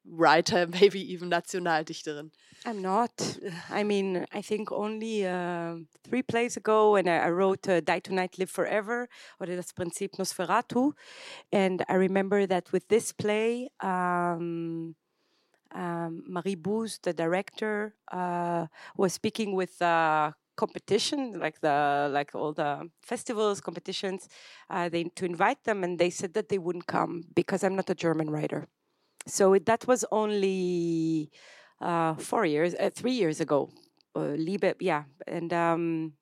[0.07, 2.31] writer maybe even nationaldichterin
[2.67, 3.39] I'm not.
[3.71, 8.01] I mean, I think only uh, three plays ago when I, I wrote uh, Die
[8.01, 9.09] Tonight, Live Forever,
[9.39, 10.93] or das Prinzip Nosferatu.
[11.53, 14.95] And I remember that with this play, um,
[15.73, 18.67] um, Marie Bues, the director, uh,
[18.97, 20.33] was speaking with uh,
[20.63, 21.77] competition, like the
[22.19, 22.73] like all the
[23.13, 24.29] festivals, competitions,
[24.75, 27.91] uh, they to invite them, and they said that they wouldn't come because I'm not
[27.91, 28.63] a German writer.
[29.27, 31.31] So it, that was only
[31.81, 33.71] uh, four years, uh, three years ago.
[34.17, 36.13] Uh, Liebe, yeah, and um,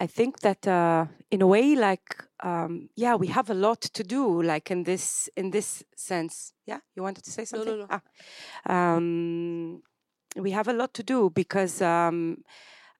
[0.00, 4.02] I think that uh, in a way, like, um, yeah, we have a lot to
[4.02, 6.54] do, like in this in this sense.
[6.66, 7.78] Yeah, you wanted to say something?
[7.78, 8.00] No, no, no.
[8.66, 8.96] Ah.
[8.96, 9.82] Um,
[10.36, 12.36] we have a lot to do because um,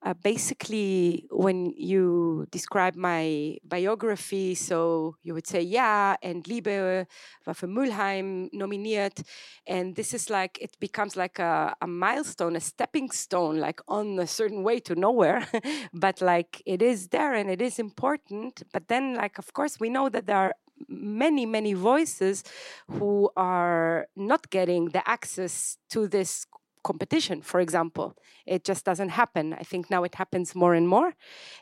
[0.03, 7.07] uh, basically, when you describe my biography, so you would say, yeah, and Liebe
[7.45, 9.23] war für Mülheim nominiert.
[9.67, 14.19] And this is like, it becomes like a, a milestone, a stepping stone, like on
[14.19, 15.47] a certain way to nowhere.
[15.93, 18.63] but like, it is there and it is important.
[18.73, 20.55] But then, like, of course, we know that there are
[20.89, 22.43] many, many voices
[22.89, 26.47] who are not getting the access to this
[26.83, 28.17] competition, for example.
[28.47, 29.55] It just doesn't happen.
[29.55, 31.15] I think now it happens more and more.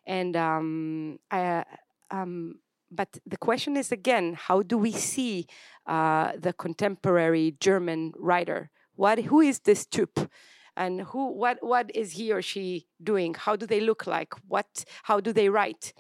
[0.06, 1.64] And um, I,
[2.10, 5.46] um, but the question is again, how do we see
[5.86, 8.70] uh, the contemporary German writer?
[8.94, 10.28] What, who is this Typ?
[10.76, 13.34] And who, what, what is he or she doing?
[13.34, 14.32] How do they look like?
[14.46, 15.92] What, how do they write?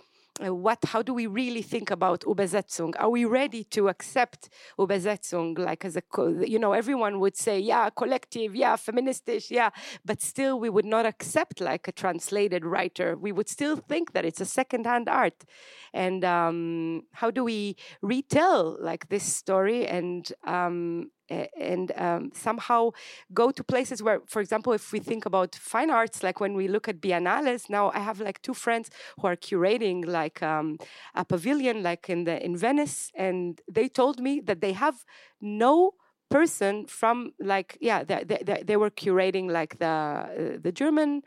[0.44, 2.94] Uh, what how do we really think about Übersetzung?
[2.98, 4.48] Are we ready to accept
[4.78, 6.02] Übersetzung like as a
[6.46, 9.70] you know everyone would say yeah collective yeah feministish yeah
[10.04, 13.16] but still we would not accept like a translated writer.
[13.16, 15.44] We would still think that it's a second-hand art.
[15.92, 22.90] And um, how do we retell like this story and um, and um, somehow
[23.32, 26.68] go to places where, for example, if we think about fine arts, like when we
[26.68, 28.90] look at biennales, now I have like two friends
[29.20, 30.78] who are curating like um,
[31.14, 35.04] a pavilion, like in the in Venice, and they told me that they have
[35.40, 35.94] no
[36.30, 41.22] person from like yeah they, they, they were curating like the uh, the German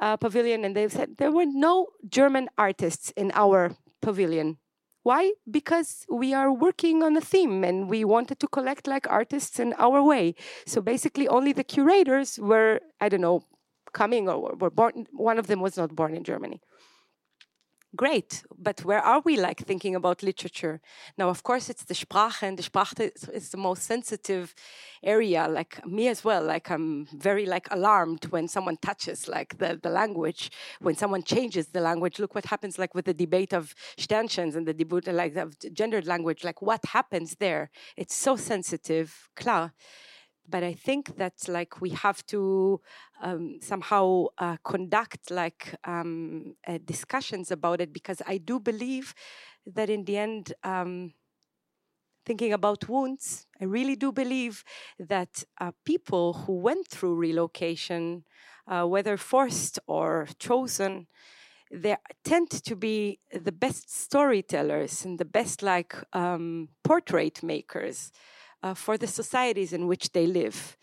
[0.00, 4.58] uh, pavilion, and they said there were no German artists in our pavilion
[5.02, 5.32] why?
[5.50, 9.72] Because we are working on a theme and we wanted to collect like artists in
[9.78, 10.34] our way.
[10.66, 13.42] So basically, only the curators were, I don't know,
[13.92, 15.06] coming or were born.
[15.12, 16.60] One of them was not born in Germany
[17.96, 20.80] great but where are we like thinking about literature?
[21.18, 24.54] Now of course it's the sprache and the sprache is the most sensitive
[25.02, 29.80] area like me as well like i'm very like alarmed when someone touches like the,
[29.82, 30.50] the language
[30.80, 32.18] when someone changes the language.
[32.18, 36.06] Look what happens like with the debate of Sternchens and the debate like of gendered
[36.06, 37.70] language like what happens there?
[37.96, 39.28] It's so sensitive.
[39.36, 39.72] Klar
[40.50, 42.80] but I think that like we have to
[43.22, 49.14] um, somehow uh, conduct like um, uh, discussions about it because I do believe
[49.66, 51.12] that in the end, um,
[52.26, 54.64] thinking about wounds, I really do believe
[54.98, 58.24] that uh, people who went through relocation,
[58.66, 61.06] uh, whether forced or chosen,
[61.72, 68.12] they tend to be the best storytellers and the best like um, portrait makers
[68.62, 70.76] uh, for the societies in which they live.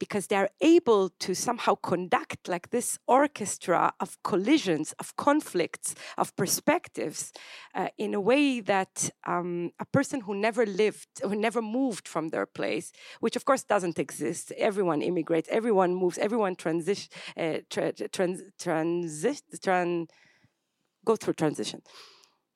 [0.00, 7.32] because they're able to somehow conduct like this orchestra of collisions, of conflicts, of perspectives
[7.74, 12.28] uh, in a way that um, a person who never lived, who never moved from
[12.28, 17.92] their place, which of course doesn't exist, everyone immigrates, everyone moves, everyone transition, uh, tra-
[17.92, 20.08] trans, tran,
[21.04, 21.82] go through transition,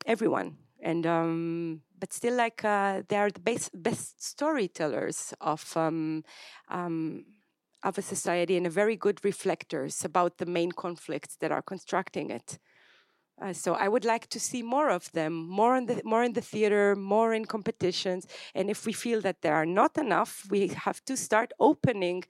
[0.06, 0.58] everyone.
[0.82, 6.24] And um, but still like uh, they are the best, best storytellers of um,
[6.68, 7.24] um,
[7.82, 12.30] of a society and a very good reflectors about the main conflicts that are constructing
[12.30, 12.58] it.
[13.40, 16.32] Uh, so I would like to see more of them, more in the more in
[16.32, 18.26] the theater, more in competitions.
[18.54, 22.24] And if we feel that there are not enough, we have to start opening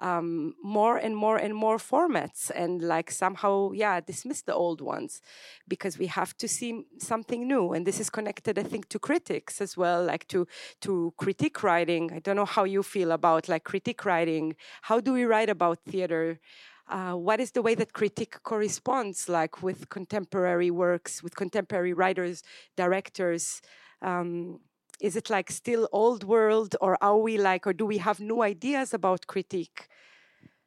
[0.00, 5.20] um, more and more and more formats and like somehow yeah dismiss the old ones
[5.68, 7.72] because we have to see something new.
[7.72, 10.46] And this is connected i think to critics as well like to
[10.80, 12.10] to critique writing.
[12.12, 14.56] I don't know how you feel about like critique writing.
[14.82, 16.40] How do we write about theater?
[16.88, 22.42] Uh, what is the way that critique corresponds like with contemporary works with contemporary writers
[22.76, 23.60] directors?
[24.02, 24.60] Um,
[25.00, 28.42] is it like still old world or are we like or do we have new
[28.42, 29.88] ideas about critique?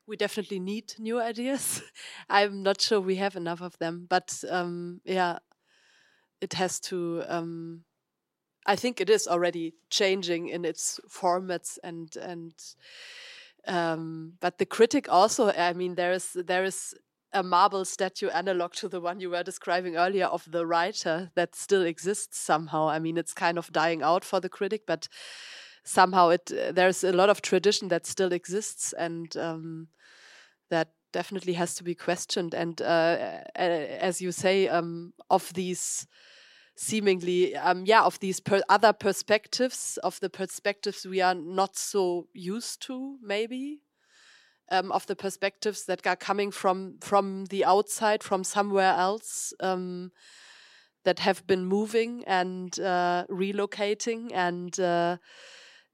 [0.05, 1.81] We definitely need new ideas.
[2.30, 5.39] I'm not sure we have enough of them but um, yeah
[6.43, 7.84] it has to um,
[8.65, 12.53] i think it is already changing in its formats and and
[13.65, 16.93] um, but the critic also i mean there is there is
[17.34, 21.55] a marble statue analog to the one you were describing earlier of the writer that
[21.55, 22.89] still exists somehow.
[22.89, 25.07] I mean, it's kind of dying out for the critic, but
[25.84, 29.88] somehow it uh, there's a lot of tradition that still exists, and um,
[30.69, 32.53] that definitely has to be questioned.
[32.53, 36.07] And uh, as you say, um, of these
[36.76, 42.27] seemingly um, yeah of these per other perspectives of the perspectives we are not so
[42.34, 43.82] used to maybe
[44.74, 50.12] um, of the perspectives that are coming from from the outside, from somewhere else, um,
[51.04, 55.18] that have been moving and uh, relocating and uh,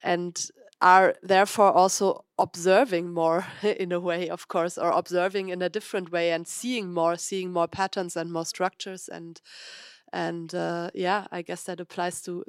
[0.02, 0.50] and
[0.82, 6.12] are therefore also observing more in a way, of course, or observing in a different
[6.12, 9.42] way and seeing more, seeing more patterns and more structures and
[10.14, 12.44] and uh, yeah i guess that applies to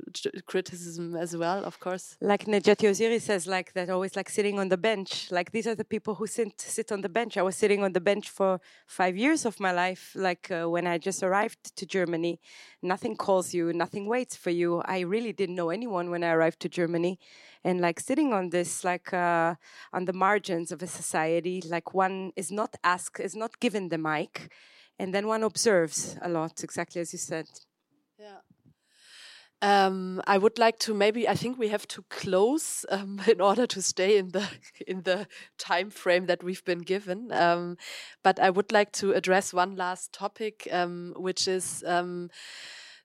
[0.47, 2.17] criticism as well of course.
[2.21, 5.31] Like Necati Öziri says like that always like sitting on the bench.
[5.31, 7.37] Like these are the people who sit, sit on the bench.
[7.37, 10.87] I was sitting on the bench for five years of my life like uh, when
[10.87, 12.41] i just arrived to germany.
[12.83, 14.83] Nothing calls you nothing waits for you.
[14.97, 17.19] I really didn't know anyone when i arrived to germany.
[17.63, 19.55] And like sitting on this like uh,
[19.93, 23.99] on the margins of a society like one is not asked is not given the
[23.99, 24.51] mic
[25.01, 27.47] and then one observes a lot, exactly as you said.
[28.19, 28.41] Yeah.
[29.63, 33.67] Um, I would like to maybe I think we have to close um, in order
[33.67, 34.47] to stay in the
[34.87, 35.27] in the
[35.59, 37.33] time frame that we've been given.
[37.33, 37.79] Um,
[38.23, 42.31] but I would like to address one last topic, um, which is um,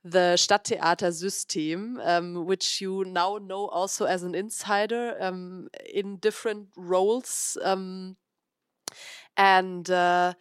[0.04, 5.16] the Stadttheater system, um, which you now know also as an insider
[5.94, 7.58] in different roles,
[9.38, 9.90] and.
[9.90, 10.34] Uh,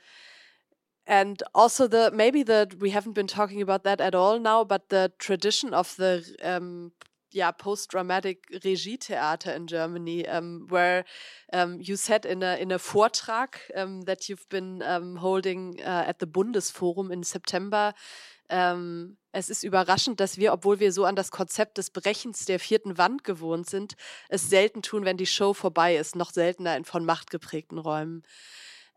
[1.07, 4.89] and also the maybe the we haven't been talking about that at all now, but
[4.89, 6.93] the tradition of the um,
[7.31, 11.05] yeah post dramatic Regie Theater in Germany, um, where
[11.53, 16.05] um, you said in a in a Vortrag um, that you've been um, holding uh,
[16.07, 17.95] at the Bundesforum in September.
[18.51, 22.61] Ähm, es ist überraschend, dass wir, obwohl wir so an das Konzept des Brechens der
[22.61, 23.97] vierten Wand gewohnt sind,
[24.29, 28.23] es selten tun, wenn die Show vorbei ist, noch seltener in von Macht geprägten Räumen.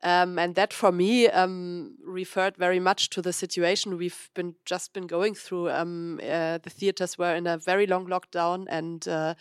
[0.04, 4.94] Um, and that for me um, referred very much to the situation we've been just
[4.94, 5.72] been going through.
[5.72, 9.34] Um, uh, the theaters were in a very long lockdown, and uh,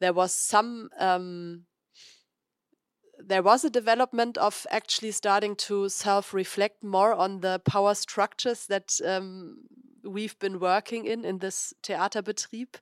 [0.00, 0.90] there was some.
[0.98, 1.64] Um,
[3.26, 9.00] there was a development of actually starting to self-reflect more on the power structures that
[9.04, 9.64] um,
[10.04, 12.74] we've been working in in this Theaterbetrieb,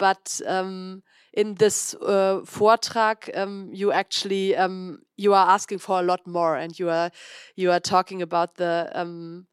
[0.00, 1.02] but um,
[1.34, 6.56] in this uh, Vortrag, um, you actually um, you are asking for a lot more,
[6.56, 7.10] and you are
[7.54, 9.46] you are talking about the um,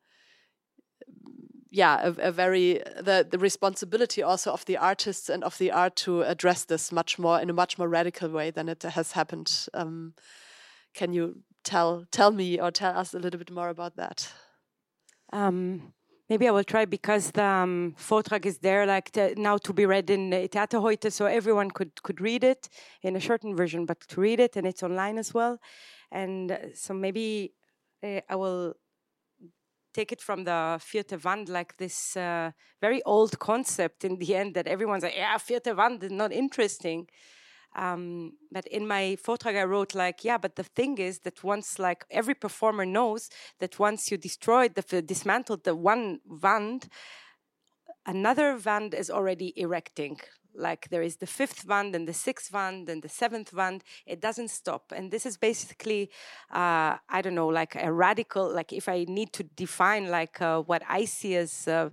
[1.69, 5.97] yeah a, a, very the the responsibility also of the artists and of the art
[5.97, 9.67] to address this much more in a much more radical way than it has happened.
[9.73, 10.13] Um,
[10.95, 14.31] can you tell tell me or tell us a little bit more about that?
[15.33, 15.93] Um,
[16.29, 19.85] Maybe I will try because the um, Vortrag is there, like to, now to be
[19.85, 22.67] read in Theater heute, so everyone could could read it
[23.01, 25.57] in a shortened version, but to read it and it's online as well.
[26.11, 27.53] And uh, so maybe
[28.03, 28.75] uh, I will
[29.93, 32.51] take it from the vierte Wand, like this uh,
[32.81, 37.07] very old concept in the end that everyone's like, yeah, vierte Wand is not interesting.
[37.77, 41.77] Um, but in my Vortrag, I wrote like, yeah, but the thing is that once,
[41.79, 43.29] like, every performer knows
[43.59, 46.89] that once you destroyed the dismantled the one wand,
[48.05, 50.19] another wand is already erecting.
[50.55, 53.83] Like there is the fifth wand and the sixth wand and the seventh wand.
[54.07, 54.91] It doesn't stop.
[54.95, 56.09] And this is basically
[56.51, 60.61] uh, i don't know like a radical like if i need to define like uh,
[60.61, 61.89] what i see as uh,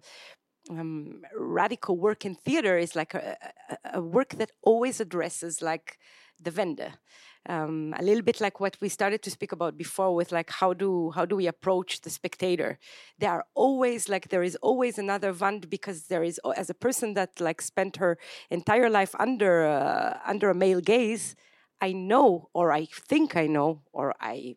[0.71, 3.37] um, radical work in theater is like a,
[3.71, 5.99] a, a work that always addresses like
[6.41, 6.95] the vendor.
[7.47, 10.73] Um, a little bit like what we started to speak about before with like how
[10.73, 12.79] do how do we approach the spectator?
[13.19, 17.13] There are always like there is always another wand because there is as a person
[17.15, 18.17] that like spent her
[18.51, 21.37] entire life under uh, under a male gaze
[21.81, 24.55] i know or i think i know or i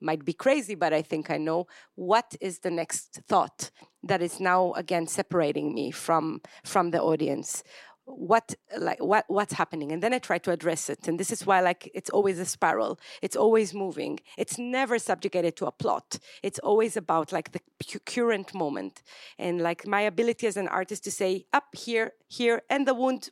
[0.00, 3.70] might be crazy but i think i know what is the next thought
[4.02, 7.62] that is now again separating me from from the audience?
[8.06, 9.92] What like what what's happening?
[9.92, 11.06] And then i try to address it.
[11.06, 12.98] And this is why like it's always a spiral.
[13.22, 14.20] It's always moving.
[14.36, 16.18] It's never subjugated to a plot.
[16.42, 17.60] It's always about like the
[18.06, 19.02] current moment.
[19.38, 23.30] And like my ability as an artist to say up here here and the wound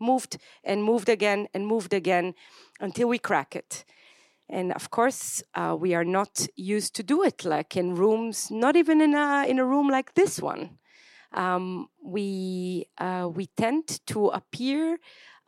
[0.00, 2.34] moved and moved again and moved again
[2.80, 3.84] until we crack it
[4.48, 8.76] and of course uh, we are not used to do it like in rooms not
[8.76, 10.78] even in a in a room like this one.
[11.32, 14.98] Um, we uh, we tend to appear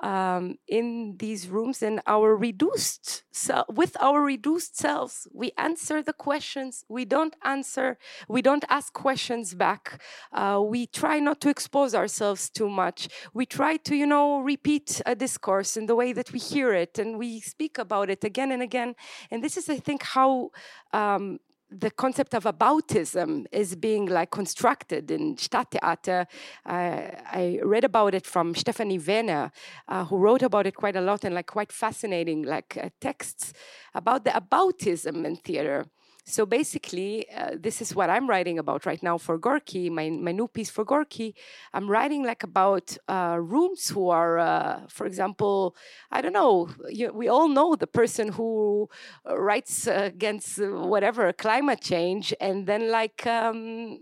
[0.01, 3.25] um, in these rooms and our reduced
[3.69, 6.85] with our reduced selves we answer the questions.
[6.89, 7.99] We don't answer
[8.29, 10.03] we don't ask questions back.
[10.33, 13.09] Uh, we try not to expose ourselves too much.
[13.33, 16.99] We try to you know repeat a discourse in the way that we hear it
[16.99, 18.95] and we speak about it again and again.
[19.31, 20.51] And this is i think how
[20.93, 21.39] um,
[21.71, 26.27] the concept of aboutism is being like constructed in Stadttheater.
[26.65, 29.51] Uh, I read about it from Stephanie Werner,
[29.89, 33.53] uh, who wrote about it quite a lot and like quite fascinating like uh, texts
[33.95, 35.87] about the aboutism in theater.
[36.29, 40.33] So basically, uh, this is what I'm writing about right now for Gorki, my, my
[40.33, 41.35] new piece for Gorki.
[41.73, 45.77] I'm writing like about uh, rooms who are, uh, for example,
[46.11, 48.89] I don't know, you, we all know the person who
[49.25, 54.01] writes against whatever climate change and then like um,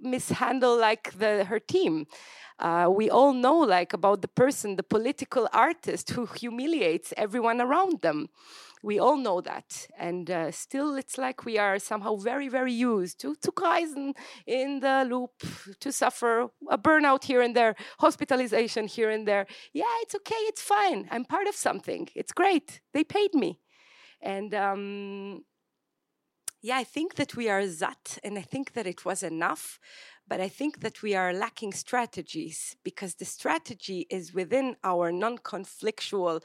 [0.00, 2.06] mishandle like the her team.
[2.58, 8.00] Uh, we all know like about the person, the political artist who humiliates everyone around
[8.02, 8.28] them
[8.82, 9.88] we all know that.
[9.98, 14.14] And uh, still it's like we are somehow very very used to to Kreisen
[14.46, 15.42] in the loop
[15.80, 19.46] to suffer a burnout here and there hospitalization here and there.
[19.72, 21.08] Yeah it's okay it's fine.
[21.10, 22.08] I'm part of something.
[22.14, 22.80] It's great.
[22.92, 23.60] They paid me.
[24.22, 25.44] And um,
[26.62, 29.78] yeah i think that we are that and i think that it was enough
[30.30, 35.38] but I think that we are lacking strategies because the strategy is within our non
[35.38, 36.40] conflictual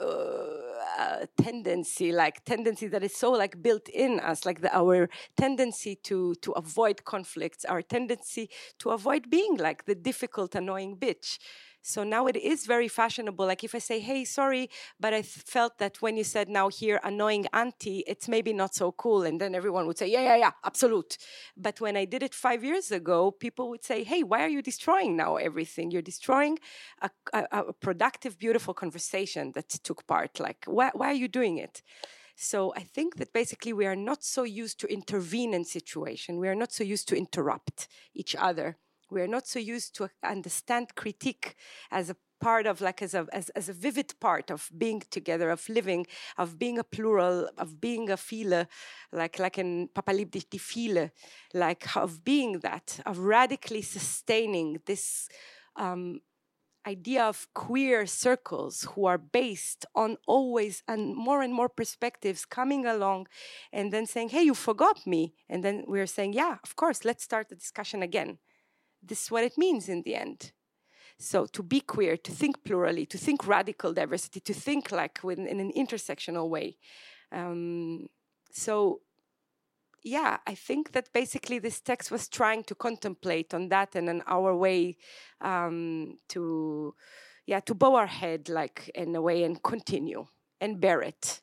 [0.00, 5.94] uh, tendency like tendency that is so like built in us like the, our tendency
[5.96, 8.48] to to avoid conflicts our tendency
[8.78, 11.38] to avoid being like the difficult annoying bitch
[11.82, 13.46] so now it is very fashionable.
[13.46, 17.00] Like if I say, hey, sorry, but I felt that when you said now here,
[17.02, 19.22] annoying auntie, it's maybe not so cool.
[19.22, 21.16] And then everyone would say, yeah, yeah, yeah, absolute.
[21.56, 24.62] But when I did it five years ago, people would say, hey, why are you
[24.62, 25.90] destroying now everything?
[25.90, 26.58] You're destroying
[27.00, 30.38] a, a, a productive, beautiful conversation that took part.
[30.38, 31.82] Like, why, why are you doing it?
[32.36, 36.38] So I think that basically we are not so used to intervene in situation.
[36.38, 38.78] We are not so used to interrupt each other
[39.10, 41.56] we are not so used to understand critique
[41.90, 45.50] as a part of like as a as, as a vivid part of being together
[45.50, 46.06] of living
[46.38, 48.66] of being a plural of being a file
[49.12, 51.10] like like in Papa liebt dich
[51.52, 55.28] like of being that of radically sustaining this
[55.76, 56.20] um,
[56.86, 62.86] idea of queer circles who are based on always and more and more perspectives coming
[62.86, 63.26] along
[63.72, 65.34] and then saying hey you forgot me.
[65.48, 68.38] And then we're saying yeah of course let's start the discussion again
[69.02, 70.52] this is what it means in the end.
[71.18, 75.60] So to be queer, to think plurally, to think radical diversity, to think like in
[75.60, 76.78] an intersectional way.
[77.30, 78.08] Um,
[78.50, 79.00] so
[80.02, 84.22] yeah, I think that basically this text was trying to contemplate on that and on
[84.26, 84.96] our way
[85.42, 86.94] um, to,
[87.46, 90.26] yeah, to bow our head like in a way and continue
[90.60, 91.42] and bear it.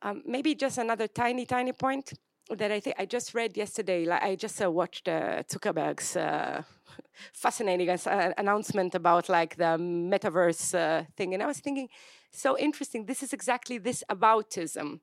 [0.00, 2.14] Um, maybe just another tiny, tiny point
[2.50, 4.04] that I think I just read yesterday.
[4.04, 6.62] Like I just uh, watched uh, Zuckerberg's uh,
[7.32, 11.88] fascinating uh, announcement about like the metaverse uh, thing, and I was thinking,
[12.30, 13.06] so interesting.
[13.06, 15.00] This is exactly this aboutism.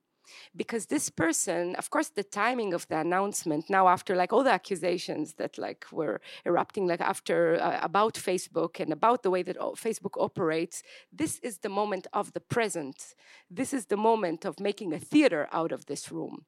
[0.55, 4.51] because this person of course the timing of the announcement now after like all the
[4.51, 9.57] accusations that like were erupting like after uh, about facebook and about the way that
[9.57, 13.15] facebook operates this is the moment of the present
[13.49, 16.45] this is the moment of making a theater out of this room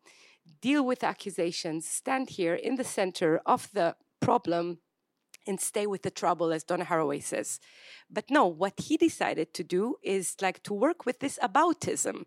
[0.62, 4.80] deal with accusations stand here in the center of the problem
[5.48, 7.60] and stay with the trouble, as Donna Haraway says.
[8.10, 12.26] But no, what he decided to do is like to work with this aboutism,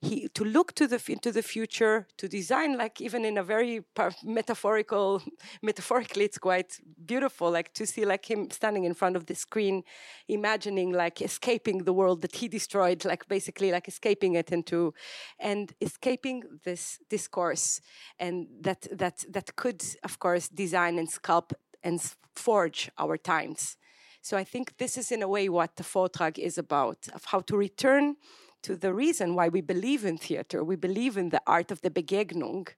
[0.00, 3.82] he to look to the into the future, to design like even in a very
[4.22, 5.22] metaphorical,
[5.62, 9.82] metaphorically, it's quite beautiful, like to see like him standing in front of the screen,
[10.28, 14.94] imagining like escaping the world that he destroyed, like basically like escaping it into,
[15.40, 17.80] and escaping this discourse,
[18.18, 21.54] and that that that could of course design and sculpt
[21.84, 22.00] and
[22.34, 23.76] forge our times.
[24.22, 27.40] So I think this is in a way what the Vortrag is about, of how
[27.40, 28.16] to return
[28.62, 30.64] to the reason why we believe in theater.
[30.64, 32.68] We believe in the art of the Begegnung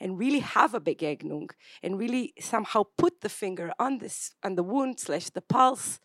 [0.00, 1.50] and really have a Begegnung
[1.82, 6.00] and really somehow put the finger on this, on the wound slash the pulse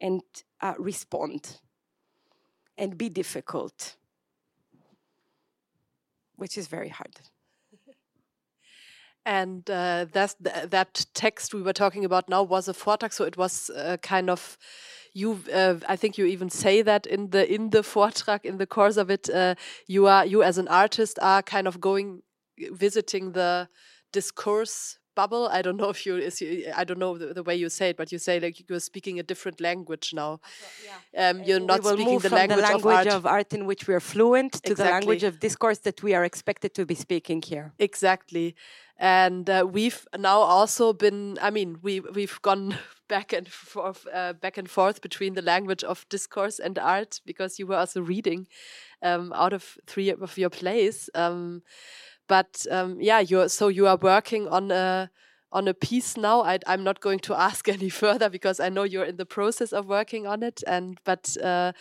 [0.00, 0.22] and
[0.62, 1.60] uh, respond
[2.78, 3.96] and be difficult,
[6.36, 7.20] which is very hard
[9.28, 10.34] and uh, that
[10.70, 14.30] that text we were talking about now was a Vortrag, so it was uh, kind
[14.30, 14.56] of
[15.12, 15.38] you.
[15.52, 18.96] Uh, I think you even say that in the in the Vortrag in the course
[18.96, 19.28] of it.
[19.28, 19.54] Uh,
[19.86, 22.22] you are you as an artist are kind of going
[22.72, 23.68] visiting the
[24.12, 25.44] discourse bubble.
[25.58, 26.50] I don't know if you, is you
[26.80, 29.14] I don't know the, the, way you say it, but you say like you're speaking
[29.24, 30.32] a different language now.
[30.88, 31.24] Yeah.
[31.24, 33.18] Um, you're not speaking the language, the language, of, art.
[33.18, 34.84] of art in which we are fluent to exactly.
[34.84, 37.66] the language of discourse that we are expected to be speaking here.
[37.90, 38.46] Exactly
[38.98, 42.76] and uh, we've now also been i mean we we've gone
[43.08, 47.58] back and forth uh, back and forth between the language of discourse and art because
[47.58, 48.46] you were also reading
[49.02, 51.62] um, out of three of your plays um,
[52.28, 55.10] but um, yeah you're so you are working on a
[55.50, 58.84] on a piece now I, am not going to ask any further because i know
[58.84, 61.72] you're in the process of working on it and but uh,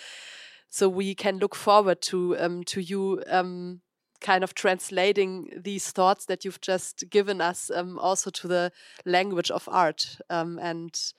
[0.70, 3.82] so we can look forward to um, to you um,
[4.20, 8.72] kind of translating these thoughts that you've just given us um, also to the
[9.06, 11.14] language of art um, and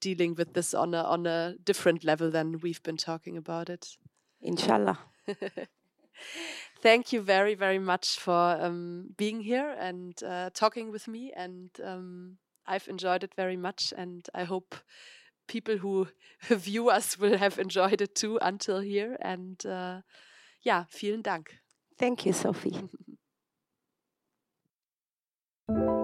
[0.00, 3.96] dealing with this on a on a different level than we've been talking about it.
[4.40, 4.98] Inshallah.
[6.82, 11.32] thank you very, very much for um, being here and uh, talking with me.
[11.34, 13.94] And um, I've enjoyed it very much.
[13.96, 14.74] And I hope
[15.48, 16.08] people who
[16.48, 19.16] view us will have enjoyed it too until here.
[19.20, 20.02] And uh,
[20.62, 21.58] yeah, vielen Dank.
[21.98, 22.88] Thank you, Sophie.